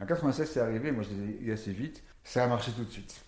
[0.01, 2.91] En 96, c'est arrivé, moi je l'ai dit assez vite, ça a marché tout de
[2.91, 3.25] suite.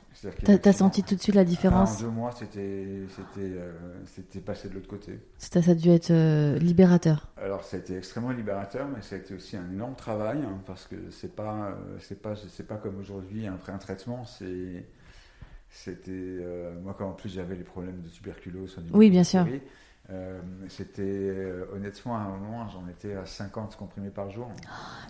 [0.63, 3.73] T'as senti tout de suite la différence En deux mois, c'était euh,
[4.07, 5.19] c'était passé de l'autre côté.
[5.39, 7.29] ça, ça a dû être euh, libérateur.
[7.37, 10.61] Alors, ça a été extrêmement libérateur, mais ça a été aussi un énorme travail, hein,
[10.65, 14.87] parce que c'est pas, euh, c'est pas, comme aujourd'hui, après un traitement, c'est,
[15.71, 16.39] c'était,
[16.83, 19.47] moi, quand en plus j'avais les problèmes de tuberculose, au niveau Oui, de bien sûr.
[20.13, 24.49] Euh, c'était, euh, honnêtement, à un moment, j'en étais à 50 comprimés par jour.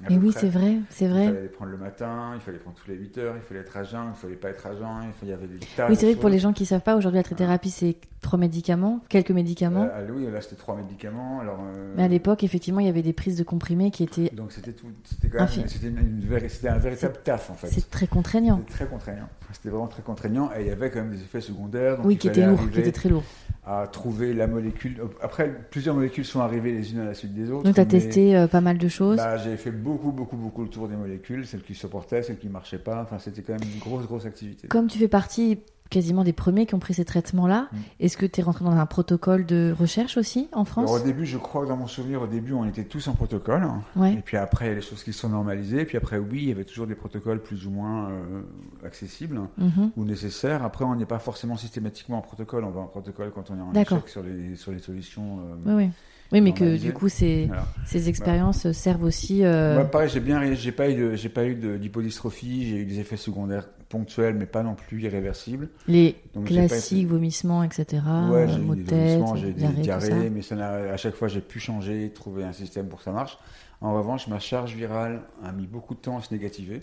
[0.05, 1.27] à Mais oui, c'est vrai, c'est Il vrai.
[1.27, 3.61] fallait les prendre le matin, il fallait les prendre tous les 8 heures, il fallait
[3.61, 5.59] être à jeun, il fallait pas être à jeun, il fallait- il y avait des
[5.77, 7.97] tas Oui, c'est vrai que pour les gens qui savent pas, aujourd'hui la trithérapie c'est
[8.21, 9.83] trois médicaments, quelques médicaments.
[9.83, 11.41] Euh, ah oui, là c'était trois médicaments.
[11.41, 11.59] Alors,
[11.97, 14.31] Mais à l'époque, effectivement, il y avait des prises de comprimés qui étaient.
[14.33, 15.69] Donc c'était tout, c'était quand même, Infini.
[15.69, 17.67] c'était une, une véri- c'était un véritable taf en fait.
[17.69, 18.59] C'est très contraignant.
[18.59, 19.29] C'était très contraignant.
[19.53, 21.97] C'était vraiment très contraignant et il y avait quand même des effets secondaires.
[21.97, 23.25] Donc Oui, il qui fallait étaient lourds, qui étaient très lourds.
[23.67, 24.92] à trouver la molécule.
[25.21, 27.65] Après, plusieurs molécules sont arrivées les unes à la suite des autres.
[27.65, 29.17] Donc tu as testé euh, pas mal de choses.
[29.17, 32.49] Bah, j'ai fait beaucoup, beaucoup, beaucoup le tour des molécules, celles qui supportaient, celles qui
[32.49, 33.03] marchaient pas.
[33.03, 34.69] Enfin, c'était quand même une grosse, grosse activité.
[34.69, 35.59] Comme tu fais partie
[35.90, 37.77] quasiment des premiers qui ont pris ces traitements-là, Mm.
[38.01, 41.05] est-ce que tu es rentré dans un protocole de recherche aussi en France Alors, au
[41.05, 43.66] début, je crois que dans mon souvenir, au début, on était tous en protocole.
[43.97, 44.14] Ouais.
[44.14, 45.85] Et puis après, il y a les choses qui se sont normalisées.
[45.85, 48.42] Puis après, oui, il y avait toujours des protocoles plus ou moins euh,
[48.87, 49.90] accessibles Mhm.
[49.97, 50.62] ou nécessaires.
[50.64, 52.64] Après, on n'est pas forcément systématiquement en protocole.
[52.64, 55.40] On va en protocole quand on est en échec sur les, sur les solutions.
[55.40, 55.90] euh, Oui, oui.
[56.33, 57.66] Oui, mais que du coup, ces, voilà.
[57.85, 59.45] ces expériences servent aussi.
[59.45, 62.68] euh, Moi, pareil, j'ai bien, j'ai pas eu j'ai pas eu d'hypodystrophie.
[62.71, 65.69] J'ai eu des effets secondaires ponctuels, mais pas non plus irréversibles.
[65.87, 68.03] les Donc, j'ai pas classiques, vomissements, etc.
[68.31, 71.43] ouais, j'ai eu de des vomissements, j'ai des diarrhées, mais ça à chaque fois, j'ai
[71.43, 73.39] pu changer, trouver un système pour que ça marche.
[73.83, 76.81] En revanche, ma charge virale a mis beaucoup de temps à se négativer.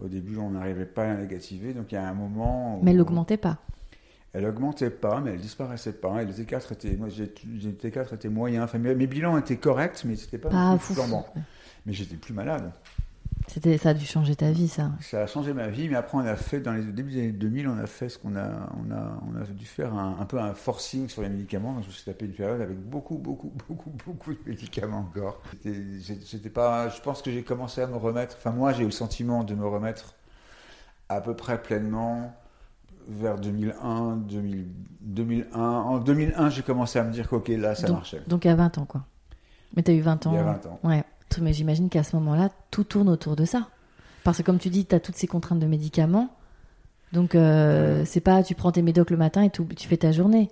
[0.00, 2.84] Au début, on n'arrivait pas à la négativer, donc il y a un moment où
[2.84, 3.58] Mais elle n'augmentait pas.
[4.32, 6.22] elle augmentait pas, mais elle disparaissait pas.
[6.22, 8.64] Et les écarts étaient, moi, les écarts étaient moyens.
[8.64, 11.26] Enfin, mes, bilans étaient corrects, mais c'était pas, Pas flambant.
[11.86, 12.70] Mais j'étais plus malade.
[13.52, 14.92] C'était, ça a dû changer ta vie, ça.
[15.00, 17.32] Ça a changé ma vie, mais après on a fait dans les débuts des années
[17.32, 20.24] 2000, on a fait ce qu'on a, on a, on a dû faire un, un
[20.24, 21.74] peu un forcing sur les médicaments.
[21.74, 25.42] Donc je me suis tapé une période avec beaucoup, beaucoup, beaucoup, beaucoup de médicaments encore.
[25.62, 28.36] C'était, pas, je pense que j'ai commencé à me remettre.
[28.38, 30.14] Enfin moi j'ai eu le sentiment de me remettre
[31.10, 32.34] à peu près pleinement
[33.06, 34.66] vers 2001, 2000,
[35.02, 35.60] 2001.
[35.60, 38.22] En 2001 j'ai commencé à me dire qu'ok là ça donc, marchait.
[38.26, 39.04] donc à 20 ans, quoi.
[39.76, 40.32] Mais t'as eu 20 ans.
[40.32, 40.80] Il y a 20 ans.
[40.84, 41.04] Ouais.
[41.40, 43.68] Mais j'imagine qu'à ce moment-là, tout tourne autour de ça.
[44.24, 46.34] Parce que comme tu dis, tu as toutes ces contraintes de médicaments.
[47.12, 50.12] Donc, euh, c'est pas tu prends tes médocs le matin et tout, tu fais ta
[50.12, 50.48] journée.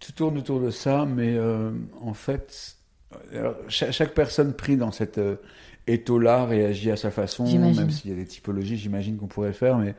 [0.00, 1.70] Tout tourne autour de ça, mais euh,
[2.00, 2.76] en fait,
[3.32, 5.36] alors, chaque, personne prise dans cet euh,
[5.86, 9.78] étau-là réagit à sa façon, même s'il y a des typologies, j'imagine qu'on pourrait faire,
[9.78, 9.94] mais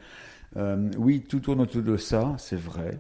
[0.58, 2.99] euh, oui, tout tourne autour de ça, c'est vrai.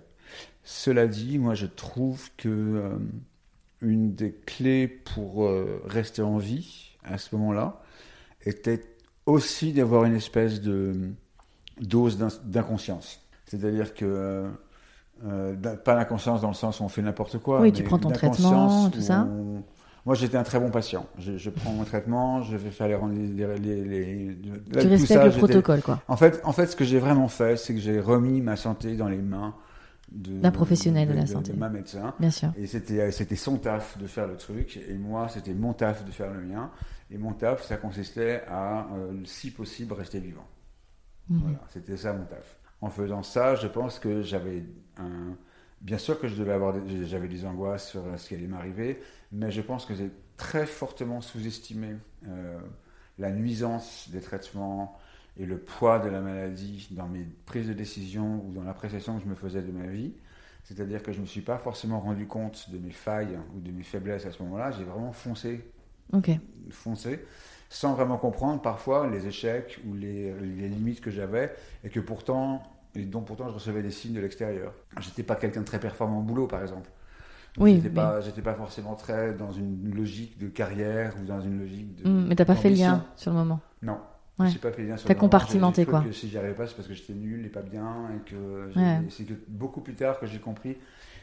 [0.63, 2.89] Cela dit, moi je trouve que euh,
[3.81, 5.49] une des clés pour
[5.85, 7.81] rester en vie à ce moment-là
[8.45, 8.81] était
[9.25, 10.93] aussi d'avoir une espèce de
[11.79, 13.21] dose d'in- d'inconscience.
[13.45, 14.49] C'est-à-dire que euh,
[15.25, 17.61] euh, pas l'inconscience dans le sens où on fait n'importe quoi.
[17.61, 19.27] Oui, tu prends ton traitement, tout ça.
[19.29, 19.63] on-
[20.05, 21.05] Moi, j'étais un très bon patient.
[21.17, 24.27] Je, je prends mon traitement, je vais faire les rendez- les, les, les-
[24.73, 26.01] là, tu respectes ça, le protocole, quoi.
[26.09, 28.97] En fait, en fait, ce que j'ai vraiment fait, c'est que j'ai remis ma santé
[28.97, 29.53] dans les mains
[30.13, 31.53] D'un professionnel de la santé.
[31.53, 32.13] de ma médecin.
[32.19, 32.53] Bien sûr.
[32.55, 36.11] Et c'était, c'était son taf de faire le truc, et moi, c'était mon taf de
[36.11, 36.71] faire le mien.
[37.09, 40.47] Et mon taf, ça consistait à, euh, si possible, rester vivant.
[41.29, 41.39] Mhm.
[41.41, 42.57] Voilà, c'était ça mon taf.
[42.81, 44.63] En faisant ça, je pense que j'avais
[44.97, 45.35] un
[45.83, 49.01] Bien sûr que je devais avoir, j'avais des angoisses sur ce qui allait m'arriver,
[49.33, 52.57] mais je pense que j'ai très fortement sous-estimé euh,
[53.19, 54.97] la nuisance des traitements
[55.37, 59.23] et le poids de la maladie dans mes prises de décision ou dans l'appréciation que
[59.23, 60.13] je me faisais de ma vie.
[60.63, 63.71] C'est-à-dire que je ne me suis pas forcément rendu compte de mes failles ou de
[63.71, 64.71] mes faiblesses à ce moment-là.
[64.71, 65.69] J'ai vraiment foncé,
[66.69, 67.25] foncé,
[67.69, 72.63] sans vraiment comprendre parfois les échecs ou les, les limites que j'avais, et que pourtant,
[72.95, 74.73] et dont pourtant je recevais des signes de l'extérieur.
[75.01, 76.89] J'étais pas quelqu'un de très performant au boulot, par exemple.
[77.57, 81.59] Oui, j'étais pas, j'étais pas forcément très dans une logique de carrière ou dans une
[81.59, 82.09] logique de.
[82.09, 83.59] Mmh, mais t'as pas fait le lien sur le moment.
[83.81, 83.97] Non.
[84.39, 84.49] Ouais.
[84.49, 86.01] J'ai pas fait le lien sur T'as compartimenté, quoi.
[86.01, 88.67] Que si j'y arrivais pas, c'est parce que j'étais nul et pas bien et que
[88.75, 89.01] Ouais.
[89.09, 90.77] c'est que beaucoup plus tard que j'ai compris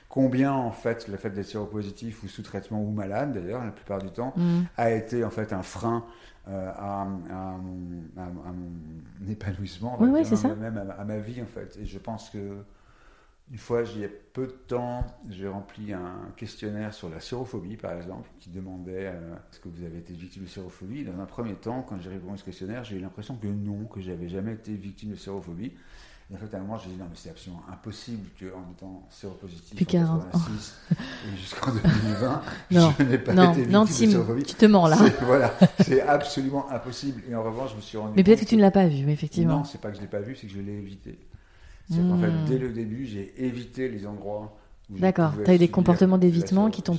[0.08, 3.98] combien en fait le fait d'être séropositif ou sous traitement ou malade d'ailleurs la plupart
[4.00, 4.60] du temps Mmh.
[4.76, 6.04] a été en fait un frein
[6.48, 10.48] euh, à, à mon, à- à mon épanouissement, Oui, oui, dire, ça.
[10.54, 11.78] même à, ma- à ma vie en fait.
[11.80, 12.38] Et je pense que
[13.50, 17.92] une fois, j'y ai peu de temps, j'ai rempli un questionnaire sur la sérophobie, par
[17.94, 21.04] exemple, qui demandait euh, est-ce que vous avez été victime de sérophobie?
[21.04, 23.84] Dans un premier temps, quand j'ai répondu à ce questionnaire, j'ai eu l'impression que non,
[23.86, 25.72] que j'avais jamais été victime de sérophobie.
[26.30, 29.04] Et en fait, à un moment, j'ai dit non, mais c'est absolument impossible qu'en étant
[29.10, 30.28] séropositif Plus en 40 ans.
[30.30, 34.42] 86 et jusqu'en 2020, Non, je n'ai pas non, été victime non, de Tim, sérophobie.
[34.44, 34.96] tu te mens là.
[34.96, 37.22] C'est- Voilà, c'est absolument impossible.
[37.28, 39.10] Et en revanche, je me suis rendu Mais peut-être que tu ne l'as pas vu,
[39.10, 39.56] effectivement.
[39.58, 41.18] Non, c'est pas que je l'ai pas vu, c'est que je l'ai évité.
[41.90, 42.44] C'est qu'en fait, Hmm.
[42.46, 44.56] dès le début, j'ai évité les endroits
[44.98, 46.98] D'accord, pouvais t'as eu des comportements d'évitement qui t'ont-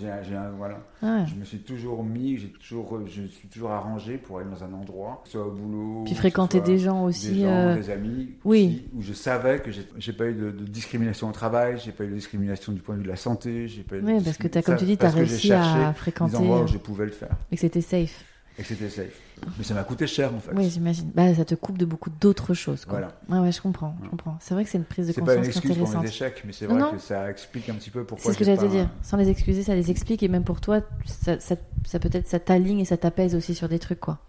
[0.57, 0.79] Voilà.
[1.03, 1.25] Ouais.
[1.27, 4.71] Je me suis toujours mis, j'ai toujours, je suis toujours arrangé pour aller dans un
[4.71, 6.03] endroit, que ce soit au boulot.
[6.05, 7.31] Puis fréquenter des gens aussi.
[7.33, 8.65] Des gens, euh, des amis, oui.
[8.65, 12.05] aussi, où je savais que j'ai pas eu de, de discrimination au travail, j'ai pas
[12.05, 14.23] eu de discrimination du point de vue de la santé, j'ai pas eu de Oui,
[14.23, 16.67] parce que t'as, comme tu dis, tu as réussi à fréquenter des endroits euh, où
[16.67, 18.23] je pouvais le faire et que c'était safe.
[18.57, 19.19] Et que c'était safe.
[19.57, 20.51] Mais ça m'a coûté cher en fait.
[20.53, 21.09] Oui, j'imagine.
[21.15, 22.85] Bah, ça te coupe de beaucoup d'autres choses.
[22.85, 22.99] Quoi.
[22.99, 23.17] Voilà.
[23.29, 23.95] Ouais, ouais, je comprends.
[24.03, 24.37] Je comprends.
[24.39, 26.03] C'est vrai que c'est une prise de C'est pas une conscience excuse pour intéressante.
[26.03, 26.91] mes échecs, mais c'est vrai non.
[26.91, 28.25] que ça explique un petit peu pourquoi.
[28.25, 28.89] C'est ce que j'allais te dire.
[29.01, 32.39] Sans les excuser, ça les explique et même pour toi, ça, ça, ça peut-être ça
[32.39, 34.19] t'aligne et ça t'apaise aussi sur des trucs quoi.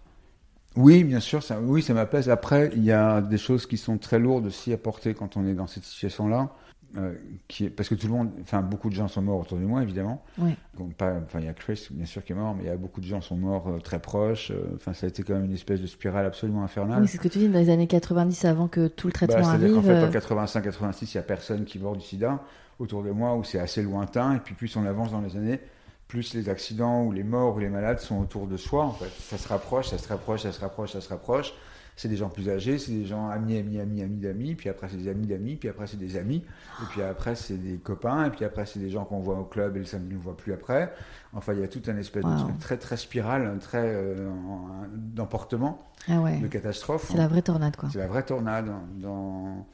[0.75, 2.29] Oui, bien sûr, ça, oui, ça m'apaise.
[2.29, 5.45] Après, il y a des choses qui sont très lourdes aussi à porter quand on
[5.45, 6.49] est dans cette situation-là.
[6.97, 7.13] Euh,
[7.47, 9.63] qui est, parce que tout le monde, enfin beaucoup de gens sont morts autour de
[9.65, 10.23] moi évidemment.
[10.37, 10.55] Ouais.
[10.77, 12.69] Donc, pas, enfin il y a Chris bien sûr qui est mort, mais il y
[12.71, 14.51] a beaucoup de gens qui sont morts euh, très proches.
[14.51, 17.01] euh, Enfin ça a été quand même une espèce de spirale absolument infernale.
[17.01, 19.27] Oui, c'est ce que tu dis dans les années 90 avant que tout le Bah,
[19.27, 19.75] traitement C'est-à-dire arrive.
[19.75, 22.39] qu'en fait, en 85-86, il n'y a personne qui meurt du sida
[22.79, 24.35] autour de moi, où c'est assez lointain.
[24.35, 25.59] Et puis, plus on avance dans les années,
[26.07, 28.85] plus les accidents ou les morts ou les malades sont autour de soi.
[28.85, 31.53] En fait, ça se rapproche, ça se rapproche, ça se rapproche, ça se rapproche.
[31.95, 34.55] C'est des gens plus âgés, c'est des gens amis, amis, amis, amis d'amis.
[34.55, 35.55] Puis après, c'est des amis d'amis.
[35.55, 36.43] Puis après, c'est des amis.
[36.81, 38.25] Et puis après, c'est des copains.
[38.25, 40.23] Et puis après, c'est des gens qu'on voit au club et le samedi, on ne
[40.23, 40.91] voit plus après.
[41.33, 42.31] Enfin, il y a tout un espèce Wow.
[42.33, 46.39] de truc très, très spirale, très euh, en- d'emportement, Ah ouais.
[46.39, 47.05] de catastrophe.
[47.11, 47.89] C'est la vraie tornade quoi.
[47.91, 48.71] C'est la vraie tornade.
[48.97, 49.65] Dans...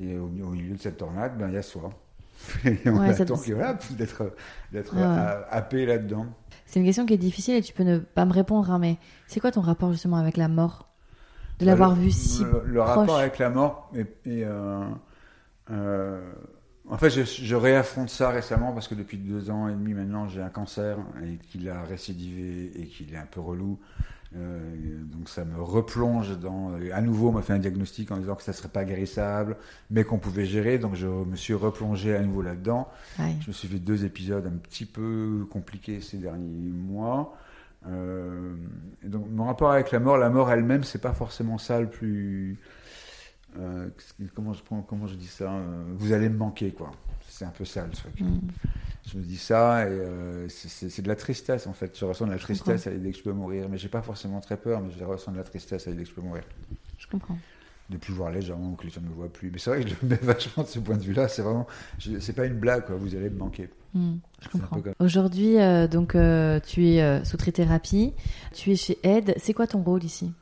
[0.00, 1.90] Et au, au milieu de cette tornade, ben, il y a soi.
[2.64, 4.32] Et on Ouais, attend voilà, d'être
[4.72, 5.02] d'être ouais.
[5.02, 6.26] ha- happé là-dedans.
[6.66, 8.96] C'est une question qui est difficile et tu peux ne pas me répondre, hein, mais
[9.28, 10.88] c'est quoi ton rapport justement avec la mort?
[11.60, 12.88] De l'avoir vu si Le, le proche.
[12.88, 13.92] rapport avec la mort
[14.26, 14.90] euh,
[15.70, 16.32] euh,
[16.88, 20.28] en fait, je, je réaffronte ça récemment parce que depuis deux ans et demi maintenant,
[20.28, 23.78] j'ai un cancer et qu'il a récidivé et qu'il est un peu relou.
[24.36, 26.72] Euh, donc ça me replonge dans.
[26.92, 29.56] À nouveau, on m'a fait un diagnostic en disant que ça serait pas guérissable,
[29.90, 30.78] mais qu'on pouvait gérer.
[30.78, 32.88] Donc je me suis replongé à nouveau là-dedans.
[33.40, 37.36] Je me suis fait deux épisodes un petit peu compliqués ces derniers mois.
[37.86, 38.54] Euh,
[39.02, 41.88] et donc mon rapport avec la mort, la mort elle-même, c'est pas forcément ça le
[41.88, 42.58] plus.
[43.58, 43.88] euh,
[44.34, 46.90] comment je prends, comment je dis ça euh, Vous allez me manquer, quoi.
[47.28, 48.20] C'est un peu ça le truc.
[48.20, 48.38] Mm.
[49.06, 51.98] Je me dis ça et euh, c'est- de la tristesse en fait.
[51.98, 54.02] Je ressens de la Je tristesse à l'idée que je peux mourir, mais j'ai pas
[54.02, 56.44] forcément très peur, mais je ressens de la tristesse à l'idée que je peux mourir.
[56.98, 57.36] Je comprends.
[57.90, 59.50] De plus voir les gens ou que les gens ne me voient plus.
[59.50, 61.28] Mais c'est vrai que je le mets vachement de ce point de vue-là.
[61.28, 61.66] C'est vraiment,
[61.98, 62.96] c'est pas une blague, quoi.
[62.96, 63.68] Vous allez me manquer.
[63.92, 64.80] Mm, je comprends.
[64.80, 68.14] comme- Aujourd'hui, euh, donc euh, tu es euh, sous trithérapie,
[68.54, 69.34] tu es chez Aide.
[69.36, 70.32] C'est quoi ton rôle ici?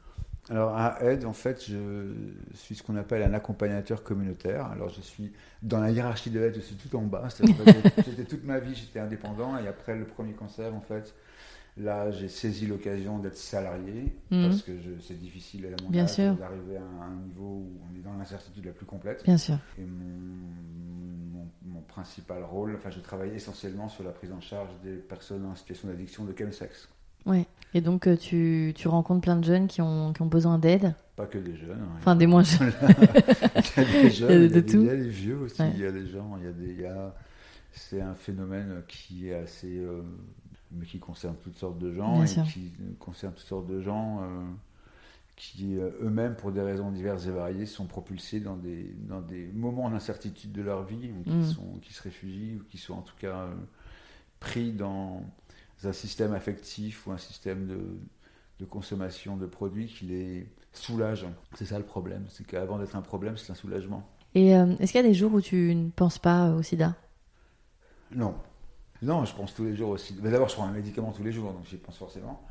[0.51, 2.13] Alors à Aide, en fait, je
[2.55, 4.67] suis ce qu'on appelle un accompagnateur communautaire.
[4.67, 7.29] Alors je suis dans la hiérarchie de Aide, je suis tout en bas.
[7.29, 11.15] C'est-à-dire que J'étais toute ma vie, j'étais indépendant, et après le premier cancer, en fait,
[11.77, 14.49] là, j'ai saisi l'occasion d'être salarié Mhm.
[14.49, 16.35] parce que c'est difficile à mon Bien âge sûr.
[16.35, 19.23] d'arriver à un niveau où on est dans l'incertitude la plus complète.
[19.25, 19.57] Bien sûr.
[19.79, 24.71] Et mon, mon- mon principal rôle, enfin, je travaille essentiellement sur la prise en charge
[24.85, 26.89] des personnes en situation d'addiction de quel sexe.
[27.25, 27.47] Ouais.
[27.75, 30.95] Et donc euh, tu, tu rencontres plein de jeunes qui ont, qui ont besoin d'aide,
[31.17, 31.79] Pas que des jeunes.
[31.81, 31.97] hein.
[31.99, 32.73] enfin des moins jeunes.
[33.77, 35.39] il y a des jeunes, Il y a de des, il y a des vieux
[35.39, 35.71] aussi, Ouais.
[35.75, 36.71] il y a des gens, il y a des.
[36.73, 37.15] il y a-
[37.75, 39.79] C'est un phénomène qui est assez.
[39.79, 40.03] euh,
[40.75, 42.45] mais qui concerne toutes sortes de gens Bien et sûr.
[42.45, 44.21] qui concerne toutes sortes de gens.
[44.23, 44.45] euh,
[45.35, 49.47] qui euh, eux-mêmes, pour des raisons diverses et variées, sont propulsés dans des, dans des
[49.55, 51.45] moments d'incertitude de leur vie, qui, Mm.
[51.45, 53.55] sont, qui se réfugient, ou qui sont en tout cas euh,
[54.41, 55.23] pris dans
[55.85, 57.81] un système affectif ou un système de,
[58.61, 61.27] de consommation de produits qui les soulage.
[61.55, 64.07] C'est ça le problème, c'est qu'avant d'être un problème, c'est un soulagement.
[64.35, 66.95] Et euh, est-ce qu'il y a des jours où tu ne penses pas au sida?
[68.15, 68.35] Non.
[69.03, 70.17] Non, je pense tous les jours aussi.
[70.23, 72.43] Mais d'abord, je prends un médicament tous les jours, donc j'y pense forcément.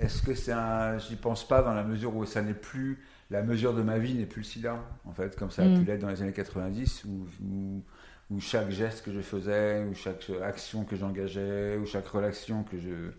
[0.00, 0.98] Est-ce que c'est un.
[0.98, 3.02] J'y pense pas dans la mesure où ça n'est plus.
[3.30, 5.78] La mesure de ma vie n'est plus le sida, en fait, comme ça a Mm.
[5.80, 7.82] pu l'être dans les années 90, où, où,
[8.30, 12.78] où chaque geste que je faisais, ou chaque action que j'engageais, ou chaque relation que
[12.78, 13.10] je,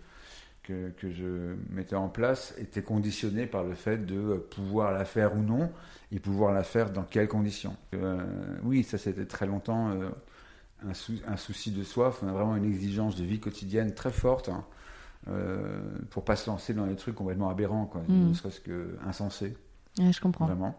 [0.63, 5.35] que, que je mettais en place était conditionnée par le fait de pouvoir la faire
[5.35, 5.71] ou non,
[6.11, 7.75] et pouvoir la faire dans quelles conditions.
[7.95, 8.17] Euh,
[8.63, 9.91] oui, ça c'était très longtemps.
[9.91, 10.09] euh,
[10.85, 14.11] un, sou- un souci de soif, on a vraiment une exigence de vie quotidienne très
[14.11, 14.65] forte hein,
[15.29, 19.55] euh, pour pas se lancer dans des trucs complètement aberrants, quoi, ne serait-ce que insensés,
[19.99, 20.45] Ouais, Je comprends.
[20.45, 20.75] vraiment.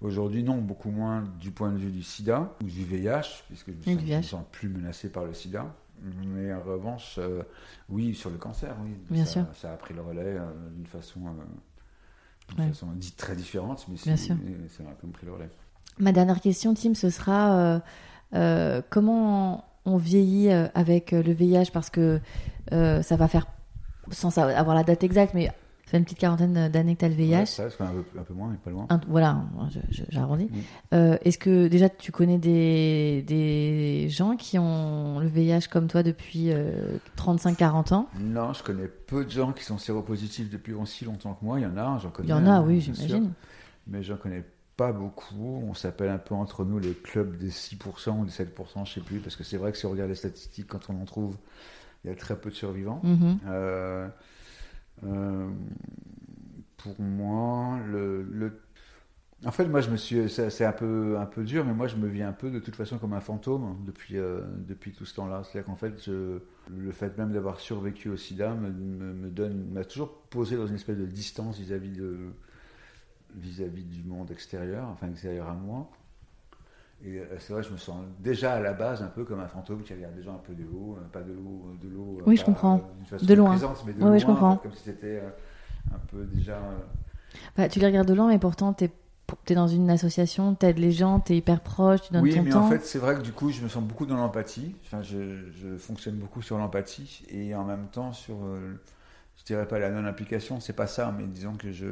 [0.00, 3.72] Aujourd'hui, non, beaucoup moins du point de vue du sida ou du VIH, puisque je
[3.72, 4.22] me sens, du je me VIH.
[4.22, 5.74] sens plus menacé par le sida.
[6.02, 7.42] Mais en revanche, euh,
[7.88, 8.90] oui, sur le cancer, oui.
[9.10, 9.44] Bien ça, sûr.
[9.54, 10.46] ça a pris le relais euh,
[10.76, 12.68] d'une façon, euh, Ouais.
[12.68, 15.50] façon dite très différente, mais c'est- ça a quand même pris le relais.
[15.98, 17.80] Ma dernière question, Tim, ce sera
[18.34, 22.20] euh, euh, comment on vieillit euh, avec euh, le VIH parce que
[22.72, 23.46] euh, ça va faire,
[24.10, 27.04] sans sa- avoir la date exacte, mais ça fait une petite quarantaine d'années que tu
[27.06, 27.34] as le VIH.
[27.38, 28.86] Ouais, ça, c'est un peu, un peu moins, mais pas loin.
[28.90, 29.38] Un- voilà,
[30.10, 30.44] j'arrondis.
[30.44, 30.56] Mm.
[30.94, 36.02] Euh, Est-ce que déjà tu connais des, des gens qui ont le VIH comme toi
[36.02, 36.50] depuis
[37.16, 38.08] 35-40 ans?
[38.20, 41.58] Non, je connais peu de gens qui sont séropositifs depuis aussi longtemps que moi.
[41.58, 42.28] Il y en a, j'en connais.
[42.28, 43.32] Il y en a, hein, oui, j'imagine.
[43.86, 44.44] Mais j'en connais
[44.78, 45.62] pas beaucoup.
[45.68, 49.02] On s'appelle un peu entre nous les clubs des 6% ou des 7%, je sais
[49.02, 51.36] plus, parce que c'est vrai que si on regarde les statistiques, quand on en trouve,
[52.04, 53.00] il y a très peu de survivants.
[53.04, 53.38] Mhm.
[53.48, 54.08] Euh,
[55.04, 55.48] euh,
[56.76, 58.60] pour moi, le, le-
[59.46, 61.96] en fait, moi, je me suis, c'est un peu, un peu dur, mais moi, je
[61.96, 65.14] me vis un peu de toute façon comme un fantôme depuis, euh, depuis tout ce
[65.16, 65.42] temps-là.
[65.44, 66.40] C'est-à-dire qu'en fait, je-
[66.76, 70.66] le fait même d'avoir survécu au SIDA me, me- me donne, m'a toujours posé dans
[70.66, 72.18] une espèce de distance vis-à-vis de,
[73.36, 75.88] vis-à-vis du monde extérieur, enfin extérieur à moi.
[77.04, 79.46] Et euh, c'est vrai, je me sens déjà à la base un peu comme un
[79.46, 82.18] fantôme qui regarde des gens un peu de haut, euh, pas de l'eau, de l'eau.
[82.20, 82.76] euh, Oui, je comprends.
[82.76, 83.50] euh, façon De loin.
[83.50, 84.56] présente, mais de Ouais, ouais, je loin, comprends.
[84.56, 85.30] Comme si c'était euh,
[85.94, 86.56] un peu déjà.
[86.56, 86.78] euh,
[87.56, 90.78] Bah, tu les regardes de loin, mais pourtant tu es, dans une association, tu aides
[90.78, 92.60] les gens, tu es hyper proche, tu donnes Oui, ton mais temps.
[92.60, 94.74] en fait, c'est vrai que du coup, je me sens beaucoup dans l'empathie.
[94.84, 98.80] Enfin, je, je fonctionne beaucoup sur l'empathie et en même temps sur, euh,
[99.38, 101.86] je dirais pas la non-implication, c'est pas ça, mais disons que je,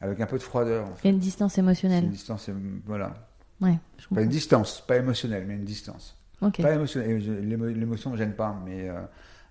[0.00, 0.86] avec un peu de froideur.
[0.86, 1.08] En Il y fait.
[1.08, 2.04] a une distance émotionnelle.
[2.04, 2.54] une distance, euh,
[2.86, 3.14] voilà.
[3.60, 6.16] Ouais, je Pas une distance, pas émotionnelle, mais une distance.
[6.40, 7.18] Pas émotionnelle.
[7.48, 9.00] L'émo- L'émotion me gêne pas, mais, euh,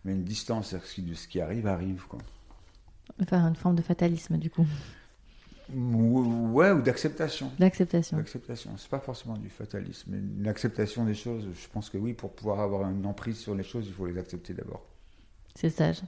[0.06, 2.06] mais une distance, c'est-à-dire que ce qui- ce qui arrive, arrive.
[2.08, 2.20] Quoi.
[3.22, 4.66] Enfin, une forme de fatalisme, du coup,
[5.76, 7.52] Ou- Ouais, ou d'acceptation.
[7.60, 8.16] d'acceptation.
[8.18, 11.46] L'acceptation, c'est pas forcément du fatalisme, mais une acceptation des choses.
[11.54, 14.18] Je pense que oui, pour pouvoir avoir une emprise sur les choses, il faut les
[14.18, 14.86] accepter d'abord.
[15.60, 16.02] C'est sage.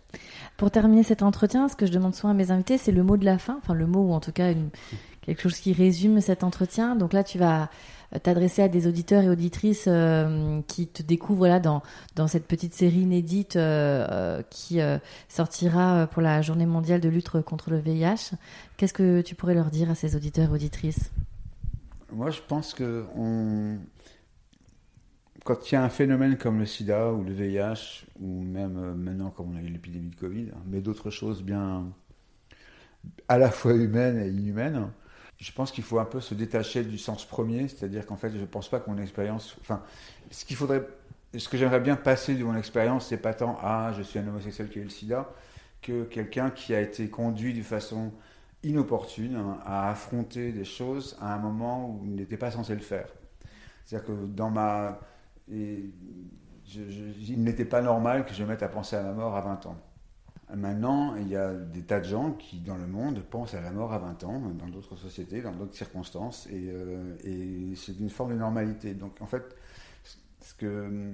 [0.58, 3.18] Pour terminer cet entretien, ce que je demande souvent à mes invités, c'est le mot
[3.18, 4.54] de la fin, enfin le mot ou en tout cas
[5.24, 6.96] quelque chose qui résume cet entretien.
[6.96, 7.72] Donc là, tu vas
[8.22, 11.82] t'adresser à des auditeurs et auditrices euh, qui te découvrent là dans,
[12.16, 17.10] dans cette petite série inédite euh, euh, qui euh, sortira pour la journée mondiale de
[17.10, 18.36] lutte contre le VIH.
[18.78, 21.10] Qu'est-ce que tu pourrais leur dire à ces auditeurs et auditrices?
[22.12, 23.78] Moi, je pense que on...
[25.50, 28.94] quand il y a un phénomène comme le sida ou le VIH, ou même euh,
[28.94, 31.88] maintenant comme on a eu l'épidémie de Covid, hein, mais d'autres choses bien
[33.28, 34.92] à la fois humaines et inhumaines,
[35.40, 38.38] je pense qu'il faut un peu se détacher du sens premier, c'est-à-dire qu'en fait, je
[38.38, 39.58] ne pense pas que mon expérience...
[39.62, 39.82] Enfin,
[40.30, 40.86] ce qu'il faudrait...
[41.36, 44.28] Ce que j'aimerais bien passer de mon expérience, c'est pas tant «Ah, je suis un
[44.28, 45.32] homosexuel qui a eu le sida»,
[45.82, 48.12] que quelqu'un qui a été conduit de façon
[48.62, 52.82] inopportune hein, à affronter des choses à un moment où il n'était pas censé le
[52.82, 53.08] faire.
[53.86, 55.00] C'est-à-dire que dans ma...
[55.52, 55.92] et
[57.28, 59.66] il n'était pas normal que je me mette à penser à ma mort à 20
[59.66, 59.78] ans.
[60.56, 63.70] Maintenant, il y a des tas de gens qui, dans le monde, pensent à la
[63.70, 68.32] mort à 20 ans, dans d'autres sociétés, dans d'autres circonstances, et, euh, c'est une forme
[68.32, 68.96] de normalité.
[68.96, 69.56] Donc, en fait,
[70.42, 71.12] ce que,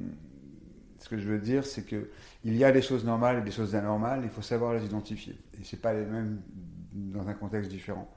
[0.99, 2.09] ce je veux dire, c'est que
[2.45, 5.37] il y a des choses normales et des choses anormales, il faut savoir les identifier.
[5.59, 6.41] Et c'est pas les mêmes
[6.93, 8.09] dans un contexte différent.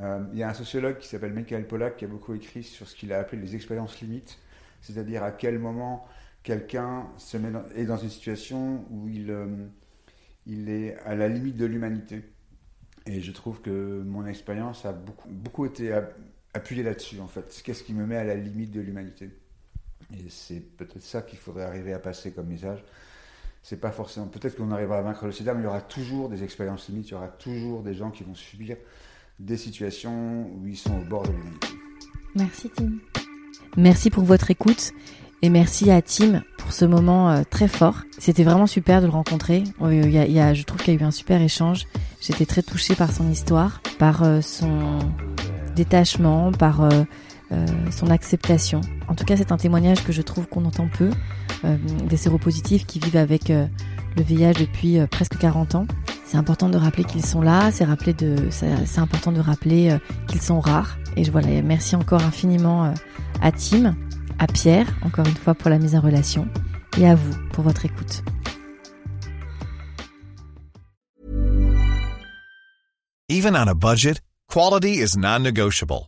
[0.00, 2.88] Euh, il y a un sociologue qui s'appelle Michael Pollack qui a beaucoup écrit sur
[2.88, 4.38] ce qu'il a appelé les expériences limites,
[4.80, 6.06] c'est-à-dire à quel moment
[6.42, 9.66] quelqu'un se met est dans une situation où il, euh,
[10.46, 12.22] il est à la limite de l'humanité.
[13.06, 16.16] Et je trouve que mon expérience a beaucoup, beaucoup été app-
[16.54, 17.62] appuyée là-dessus, en fait.
[17.64, 19.30] Qu'est-ce qui me met à la limite de l'humanité?
[20.12, 22.84] Et c'est peut-être ça qu'il faudrait arriver à passer comme message.
[23.62, 24.26] C'est pas forcément.
[24.26, 27.08] Peut-être qu'on arrivera à vaincre le sida, mais il y aura toujours des expériences limites,
[27.08, 28.76] il y aura toujours des gens qui vont subir
[29.38, 31.68] des situations où ils sont au bord de l'humanité.
[32.34, 32.92] Merci Tim.
[33.78, 34.92] Merci pour votre écoute
[35.40, 38.02] et merci à Tim pour ce moment euh, très fort.
[38.18, 39.62] C'était vraiment super de le rencontrer.
[39.80, 41.86] A, il y a, je trouve qu'il y a eu un super échange.
[42.20, 44.98] J'étais très touchée par son histoire, par euh, son
[45.76, 47.04] détachement, par euh,
[47.52, 48.80] euh, son acceptation.
[49.08, 51.10] En tout cas, c'est un témoignage que je trouve qu'on entend peu
[51.64, 51.76] euh,
[52.06, 53.66] des séropositifs qui vivent avec euh,
[54.16, 55.86] le VIH depuis presque 40 ans.
[56.30, 60.42] C'est important de rappeler qu'ils sont là, c'est rappeler de, c'est important de rappeler qu'ils
[60.42, 60.98] sont rares.
[61.16, 62.92] Et je voilà, merci encore infiniment
[63.40, 63.96] à Tim,
[64.38, 66.46] à Pierre, encore une fois pour la mise en relation,
[66.98, 68.22] et à vous pour votre écoute.
[73.30, 76.07] Even on a budget, quality is non-negotiable.